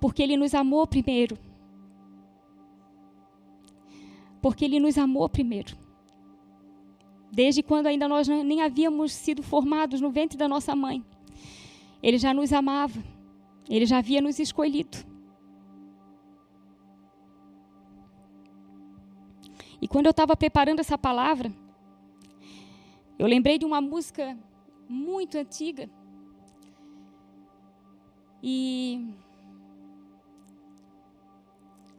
Porque 0.00 0.22
ele 0.22 0.36
nos 0.36 0.54
amou 0.54 0.86
primeiro 0.86 1.36
porque 4.46 4.64
Ele 4.64 4.78
nos 4.78 4.96
amou 4.96 5.28
primeiro. 5.28 5.76
Desde 7.32 7.64
quando 7.64 7.88
ainda 7.88 8.06
nós 8.06 8.28
nem 8.28 8.62
havíamos 8.62 9.10
sido 9.10 9.42
formados 9.42 10.00
no 10.00 10.08
ventre 10.08 10.38
da 10.38 10.46
nossa 10.46 10.72
mãe. 10.76 11.04
Ele 12.00 12.16
já 12.16 12.32
nos 12.32 12.52
amava. 12.52 13.02
Ele 13.68 13.86
já 13.86 13.98
havia 13.98 14.20
nos 14.20 14.38
escolhido. 14.38 14.98
E 19.80 19.88
quando 19.88 20.06
eu 20.06 20.10
estava 20.10 20.36
preparando 20.36 20.80
essa 20.80 20.96
palavra, 20.96 21.52
eu 23.18 23.26
lembrei 23.26 23.58
de 23.58 23.64
uma 23.64 23.80
música 23.80 24.36
muito 24.88 25.36
antiga. 25.36 25.90
E 28.42 29.04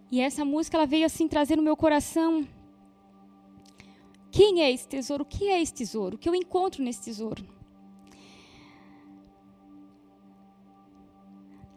e 0.09 0.21
essa 0.21 0.45
música 0.45 0.77
ela 0.77 0.85
veio 0.85 1.05
assim 1.05 1.27
trazer 1.27 1.57
no 1.57 1.61
meu 1.61 1.75
coração 1.75 2.47
quem 4.31 4.61
é 4.61 4.71
esse 4.71 4.87
tesouro? 4.87 5.23
O 5.23 5.25
que 5.25 5.49
é 5.49 5.59
esse 5.61 5.73
tesouro? 5.73 6.15
O 6.15 6.19
que 6.19 6.29
eu 6.29 6.35
encontro 6.35 6.83
nesse 6.83 7.01
tesouro? 7.01 7.56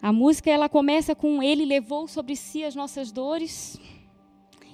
A 0.03 0.13
música 0.13 0.51
ela 0.51 0.69
começa 0.69 1.15
com 1.15 1.43
ele 1.43 1.65
levou 1.67 2.09
sobre 2.09 2.35
si 2.35 2.65
as 2.65 2.75
nossas 2.75 3.13
dores. 3.13 3.79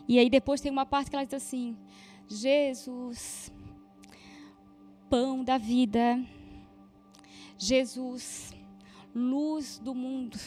E 0.07 0.21
aí 0.21 0.31
depois 0.31 0.61
tem 0.61 0.71
uma 0.71 0.87
parte 0.87 1.11
que 1.11 1.17
ela 1.17 1.25
diz 1.25 1.35
assim: 1.35 1.77
Jesus, 2.29 3.53
pão 5.11 5.43
da 5.43 5.59
vida. 5.59 6.25
Jesus, 7.59 8.55
luz 9.12 9.79
do 9.79 9.95
mundo. 9.95 10.39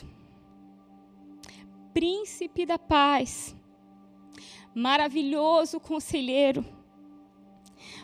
Príncipe 1.93 2.65
da 2.65 2.79
paz. 2.79 3.53
Maravilhoso 4.73 5.77
conselheiro. 5.79 6.63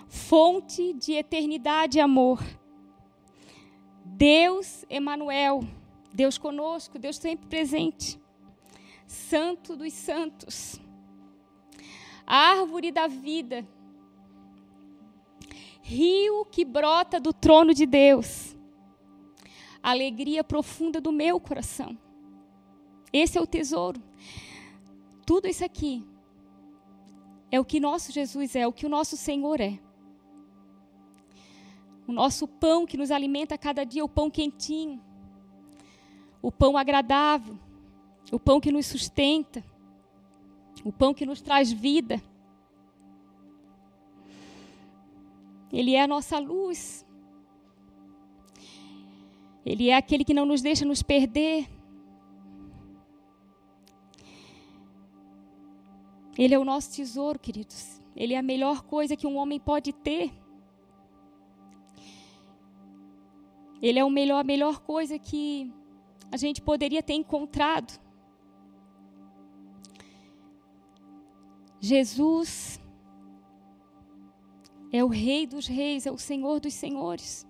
Fonte 0.10 0.92
de 0.94 1.14
eternidade 1.14 2.00
e 2.00 2.02
amor. 2.02 2.44
Deus 4.04 4.84
Emanuel 4.90 5.64
Deus 6.16 6.38
conosco, 6.38 6.98
Deus 6.98 7.18
sempre 7.18 7.46
presente. 7.48 8.18
Santo 9.06 9.76
dos 9.76 9.92
santos. 9.92 10.80
Árvore 12.26 12.90
da 12.90 13.06
vida. 13.06 13.68
Rio 15.82 16.46
que 16.46 16.64
brota 16.64 17.20
do 17.20 17.34
trono 17.34 17.74
de 17.74 17.86
Deus. 17.86 18.56
Alegria 19.84 20.42
profunda 20.42 21.02
do 21.02 21.12
meu 21.12 21.38
coração. 21.38 21.98
Esse 23.12 23.38
é 23.38 23.42
o 23.42 23.46
tesouro. 23.46 24.02
Tudo 25.26 25.50
isso 25.50 25.66
aqui 25.66 26.02
é 27.52 27.60
o 27.60 27.66
que 27.66 27.80
nosso 27.80 28.14
Jesus 28.14 28.56
é, 28.56 28.66
o 28.66 28.72
que 28.72 28.86
o 28.86 28.90
nosso 28.90 29.18
Senhor 29.18 29.60
é. 29.60 29.78
O 32.08 32.14
nosso 32.14 32.48
pão 32.48 32.86
que 32.86 32.96
nos 32.96 33.12
alimenta 33.12 33.58
cada 33.58 33.84
dia, 33.84 34.06
o 34.06 34.10
pão 34.10 34.30
quentinho 34.30 35.05
o 36.46 36.52
pão 36.52 36.78
agradável, 36.78 37.58
o 38.32 38.40
pão 38.40 38.62
que 38.62 38.72
nos 38.72 38.86
sustenta, 38.86 39.64
o 40.84 40.94
pão 40.94 41.12
que 41.12 41.26
nos 41.26 41.42
traz 41.42 41.72
vida. 41.72 42.22
Ele 45.74 45.96
é 45.96 46.04
a 46.04 46.08
nossa 46.08 46.38
luz. 46.38 47.04
Ele 49.66 49.90
é 49.90 49.98
aquele 49.98 50.24
que 50.24 50.36
não 50.36 50.46
nos 50.46 50.62
deixa 50.62 50.86
nos 50.86 51.02
perder. 51.02 51.68
Ele 56.38 56.54
é 56.54 56.60
o 56.60 56.64
nosso 56.64 56.94
tesouro, 56.94 57.40
queridos. 57.40 58.00
Ele 58.16 58.36
é 58.36 58.38
a 58.38 58.44
melhor 58.44 58.84
coisa 58.84 59.16
que 59.16 59.26
um 59.26 59.38
homem 59.38 59.60
pode 59.60 59.92
ter. 59.92 60.32
Ele 63.82 63.98
é 63.98 64.06
o 64.06 64.12
melhor, 64.12 64.42
a 64.42 64.44
melhor 64.44 64.80
coisa 64.82 65.18
que 65.18 65.74
a 66.32 66.38
gente 66.38 66.62
poderia 66.62 67.02
ter 67.02 67.14
encontrado. 67.14 68.00
Jesus 71.80 72.80
é 74.92 75.04
o 75.04 75.08
Rei 75.08 75.46
dos 75.46 75.68
Reis, 75.68 76.06
é 76.06 76.12
o 76.12 76.18
Senhor 76.18 76.60
dos 76.60 76.74
Senhores. 76.74 77.48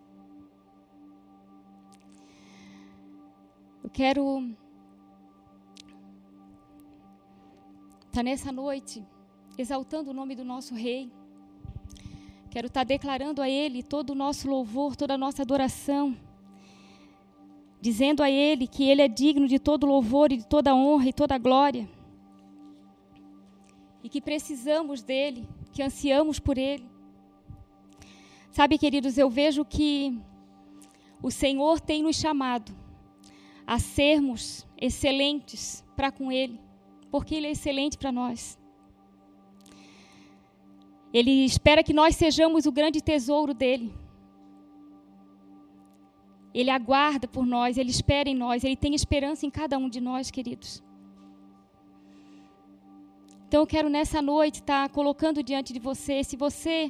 Eu 3.83 3.89
quero 3.89 4.39
estar 7.99 8.11
tá 8.11 8.23
nessa 8.23 8.51
noite 8.51 9.05
exaltando 9.57 10.11
o 10.11 10.13
nome 10.13 10.35
do 10.35 10.43
nosso 10.43 10.73
Rei. 10.75 11.11
Quero 12.49 12.67
estar 12.67 12.81
tá 12.81 12.83
declarando 12.83 13.41
a 13.41 13.49
Ele 13.49 13.83
todo 13.83 14.09
o 14.11 14.15
nosso 14.15 14.49
louvor, 14.49 14.95
toda 14.95 15.13
a 15.13 15.17
nossa 15.17 15.43
adoração 15.43 16.17
dizendo 17.85 18.23
a 18.23 18.31
Ele 18.31 18.65
que 18.65 18.83
Ele 18.83 19.03
é 19.03 19.07
digno 19.07 19.47
de 19.47 19.59
todo 19.59 19.85
louvor 19.85 20.31
e 20.31 20.37
de 20.37 20.47
toda 20.47 20.73
honra 20.73 21.09
e 21.09 21.13
toda 21.13 21.37
glória. 21.37 21.87
E 24.03 24.09
que 24.09 24.19
precisamos 24.19 25.03
dEle, 25.03 25.47
que 25.71 25.83
ansiamos 25.83 26.39
por 26.39 26.57
Ele. 26.57 26.83
Sabe, 28.49 28.79
queridos, 28.79 29.19
eu 29.19 29.29
vejo 29.29 29.63
que 29.63 30.19
o 31.21 31.29
Senhor 31.29 31.79
tem 31.79 32.01
nos 32.01 32.15
chamado 32.15 32.75
a 33.67 33.77
sermos 33.77 34.65
excelentes 34.81 35.85
para 35.95 36.11
com 36.11 36.31
Ele, 36.31 36.59
porque 37.11 37.35
Ele 37.35 37.45
é 37.45 37.51
excelente 37.51 37.99
para 37.99 38.11
nós. 38.11 38.57
Ele 41.13 41.45
espera 41.45 41.83
que 41.83 41.93
nós 41.93 42.15
sejamos 42.15 42.65
o 42.65 42.71
grande 42.71 42.99
tesouro 42.99 43.53
dele. 43.53 43.93
Ele 46.55 46.69
aguarda 46.69 47.27
por 47.27 47.45
nós, 47.45 47.77
Ele 47.77 47.89
espera 47.89 48.29
em 48.29 48.33
nós, 48.33 48.63
Ele 48.63 48.77
tem 48.77 48.95
esperança 48.95 49.45
em 49.45 49.49
cada 49.49 49.77
um 49.77 49.89
de 49.89 49.99
nós, 49.99 50.31
queridos. 50.31 50.81
Então 53.45 53.59
eu 53.59 53.67
quero 53.67 53.89
nessa 53.89 54.21
noite 54.21 54.61
estar 54.61 54.87
colocando 54.87 55.43
diante 55.43 55.73
de 55.73 55.79
você, 55.79 56.23
se 56.23 56.37
você 56.37 56.89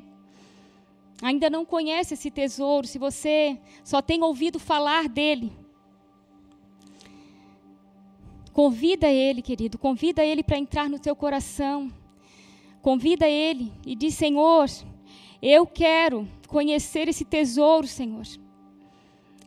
ainda 1.19 1.49
não 1.49 1.65
conhece 1.65 2.13
esse 2.13 2.29
tesouro, 2.29 2.85
se 2.85 2.99
você 2.99 3.59
só 3.83 4.03
tem 4.03 4.21
ouvido 4.21 4.59
falar 4.59 5.09
dele, 5.09 5.51
convida 8.53 9.07
ele, 9.07 9.41
querido, 9.41 9.79
convida 9.79 10.23
ele 10.23 10.43
para 10.43 10.59
entrar 10.59 10.87
no 10.87 10.99
teu 10.99 11.15
coração. 11.15 11.91
Convida 12.83 13.27
ele 13.27 13.73
e 13.83 13.95
diz: 13.95 14.13
Senhor, 14.13 14.69
eu 15.41 15.65
quero 15.65 16.27
conhecer 16.47 17.07
esse 17.07 17.25
tesouro, 17.25 17.87
Senhor. 17.87 18.27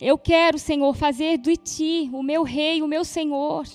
Eu 0.01 0.17
quero, 0.17 0.59
Senhor, 0.59 0.95
fazer 0.95 1.39
de 1.39 1.57
ti 1.57 2.11
o 2.13 2.23
meu 2.23 2.43
rei, 2.43 2.83
o 2.83 2.89
meu 2.89 3.05
Senhor. 3.05 3.67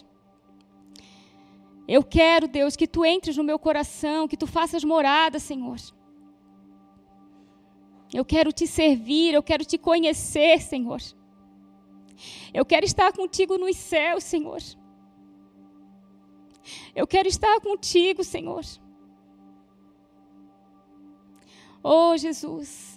Eu 1.87 2.03
quero, 2.03 2.47
Deus, 2.47 2.75
que 2.75 2.87
tu 2.87 3.05
entres 3.05 3.35
no 3.35 3.43
meu 3.43 3.59
coração, 3.59 4.27
que 4.27 4.37
tu 4.37 4.47
faças 4.47 4.83
morada, 4.83 5.37
Senhor. 5.37 5.77
Eu 8.13 8.23
quero 8.23 8.53
te 8.53 8.65
servir, 8.65 9.33
eu 9.33 9.43
quero 9.43 9.65
te 9.65 9.77
conhecer, 9.77 10.61
Senhor. 10.61 11.01
Eu 12.53 12.63
quero 12.63 12.85
estar 12.85 13.11
contigo 13.11 13.57
nos 13.57 13.75
céus, 13.75 14.23
Senhor. 14.23 14.61
Eu 16.95 17.05
quero 17.05 17.27
estar 17.27 17.59
contigo, 17.59 18.23
Senhor. 18.23 18.63
Oh, 21.83 22.15
Jesus. 22.15 22.92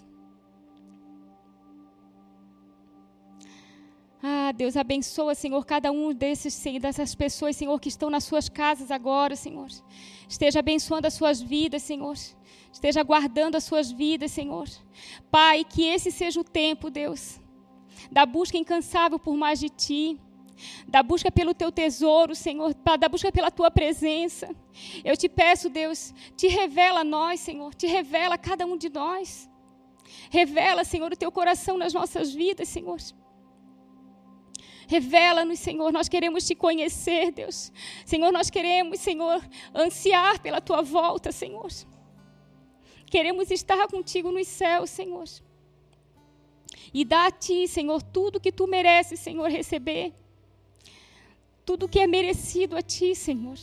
Ah, 4.22 4.50
Deus, 4.52 4.76
abençoa, 4.76 5.35
Senhor, 5.35 5.64
cada 5.66 5.92
um 5.92 6.12
desses, 6.12 6.62
dessas 6.81 7.14
pessoas, 7.14 7.55
Senhor, 7.55 7.79
que 7.79 7.88
estão 7.88 8.09
nas 8.09 8.24
suas 8.24 8.48
casas 8.48 8.90
agora, 8.90 9.37
Senhor. 9.37 9.68
Esteja 10.29 10.61
abençoando 10.61 11.07
as 11.07 11.14
suas 11.14 11.40
vidas, 11.40 11.83
Senhor. 11.83 12.16
Esteja 12.72 13.02
guardando 13.02 13.57
as 13.57 13.64
suas 13.64 13.90
vidas, 13.92 14.33
Senhor. 14.33 14.68
Pai, 15.31 15.64
que 15.64 15.85
esse 15.85 16.11
seja 16.11 16.40
o 16.40 16.44
tempo, 16.44 16.90
Deus, 16.90 17.38
da 18.11 18.24
busca 18.24 18.57
incansável 18.57 19.18
por 19.18 19.37
mais 19.37 19.61
de 19.61 19.68
Ti, 19.68 20.18
da 20.88 21.02
busca 21.02 21.31
pelo 21.31 21.52
Teu 21.52 21.70
tesouro, 21.70 22.35
Senhor, 22.35 22.74
da 22.98 23.09
busca 23.09 23.31
pela 23.31 23.50
Tua 23.50 23.70
presença. 23.70 24.48
Eu 25.05 25.14
te 25.14 25.29
peço, 25.29 25.68
Deus, 25.68 26.14
te 26.35 26.48
revela 26.48 27.00
a 27.00 27.05
nós, 27.05 27.40
Senhor, 27.40 27.74
te 27.74 27.87
revela 27.87 28.37
a 28.37 28.38
cada 28.38 28.64
um 28.64 28.79
de 28.79 28.88
nós. 28.88 29.48
Revela, 30.31 30.85
Senhor, 30.85 31.12
o 31.12 31.16
Teu 31.16 31.31
coração 31.31 31.76
nas 31.76 31.92
nossas 31.92 32.33
vidas, 32.33 32.68
Senhor. 32.68 32.98
Revela-nos, 34.87 35.59
Senhor. 35.59 35.92
Nós 35.92 36.09
queremos 36.09 36.46
te 36.46 36.55
conhecer, 36.55 37.33
Deus. 37.33 37.72
Senhor, 38.05 38.33
nós 38.33 38.51
queremos, 38.51 39.01
Senhor, 39.01 39.42
ansiar 39.75 40.40
pela 40.40 40.61
tua 40.61 40.83
volta, 40.83 41.33
Senhor. 41.33 41.68
Queremos 43.07 43.51
estar 43.51 43.87
contigo 43.88 44.31
nos 44.31 44.46
céus, 44.46 44.90
Senhor. 44.90 45.25
E 46.92 47.05
dá 47.05 47.27
a 47.27 47.31
ti, 47.31 47.66
Senhor, 47.68 48.03
tudo 48.03 48.40
que 48.40 48.53
tu 48.53 48.66
mereces, 48.66 49.20
Senhor, 49.20 49.49
receber. 49.51 50.14
Tudo 51.64 51.88
que 51.88 51.99
é 51.99 52.07
merecido 52.07 52.77
a 52.77 52.83
ti, 52.83 53.14
Senhor. 53.14 53.59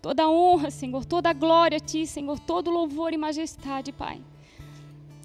Toda 0.00 0.28
honra, 0.28 0.70
Senhor, 0.70 1.04
toda 1.04 1.32
glória 1.32 1.78
a 1.78 1.80
ti, 1.80 2.06
Senhor, 2.06 2.38
todo 2.38 2.70
louvor 2.70 3.12
e 3.12 3.16
majestade, 3.16 3.92
Pai. 3.92 4.22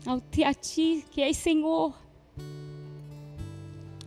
A 0.06 0.54
ti, 0.54 1.06
que 1.12 1.22
és 1.22 1.38
Senhor, 1.38 1.94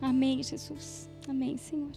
Amém, 0.06 0.40
Jesus. 0.40 1.10
Amém, 1.28 1.56
Senhor. 1.56 1.90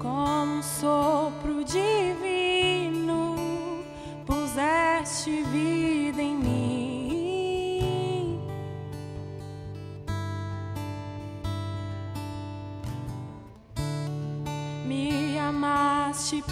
Com 0.00 0.08
um 0.08 0.62
sopro 0.62 1.62
divino 1.62 3.36
puseste 4.24 5.42
vida 5.42 6.22
em 6.22 6.34
mim. 6.36 7.60
Me 14.86 15.38
amaste 15.38 16.42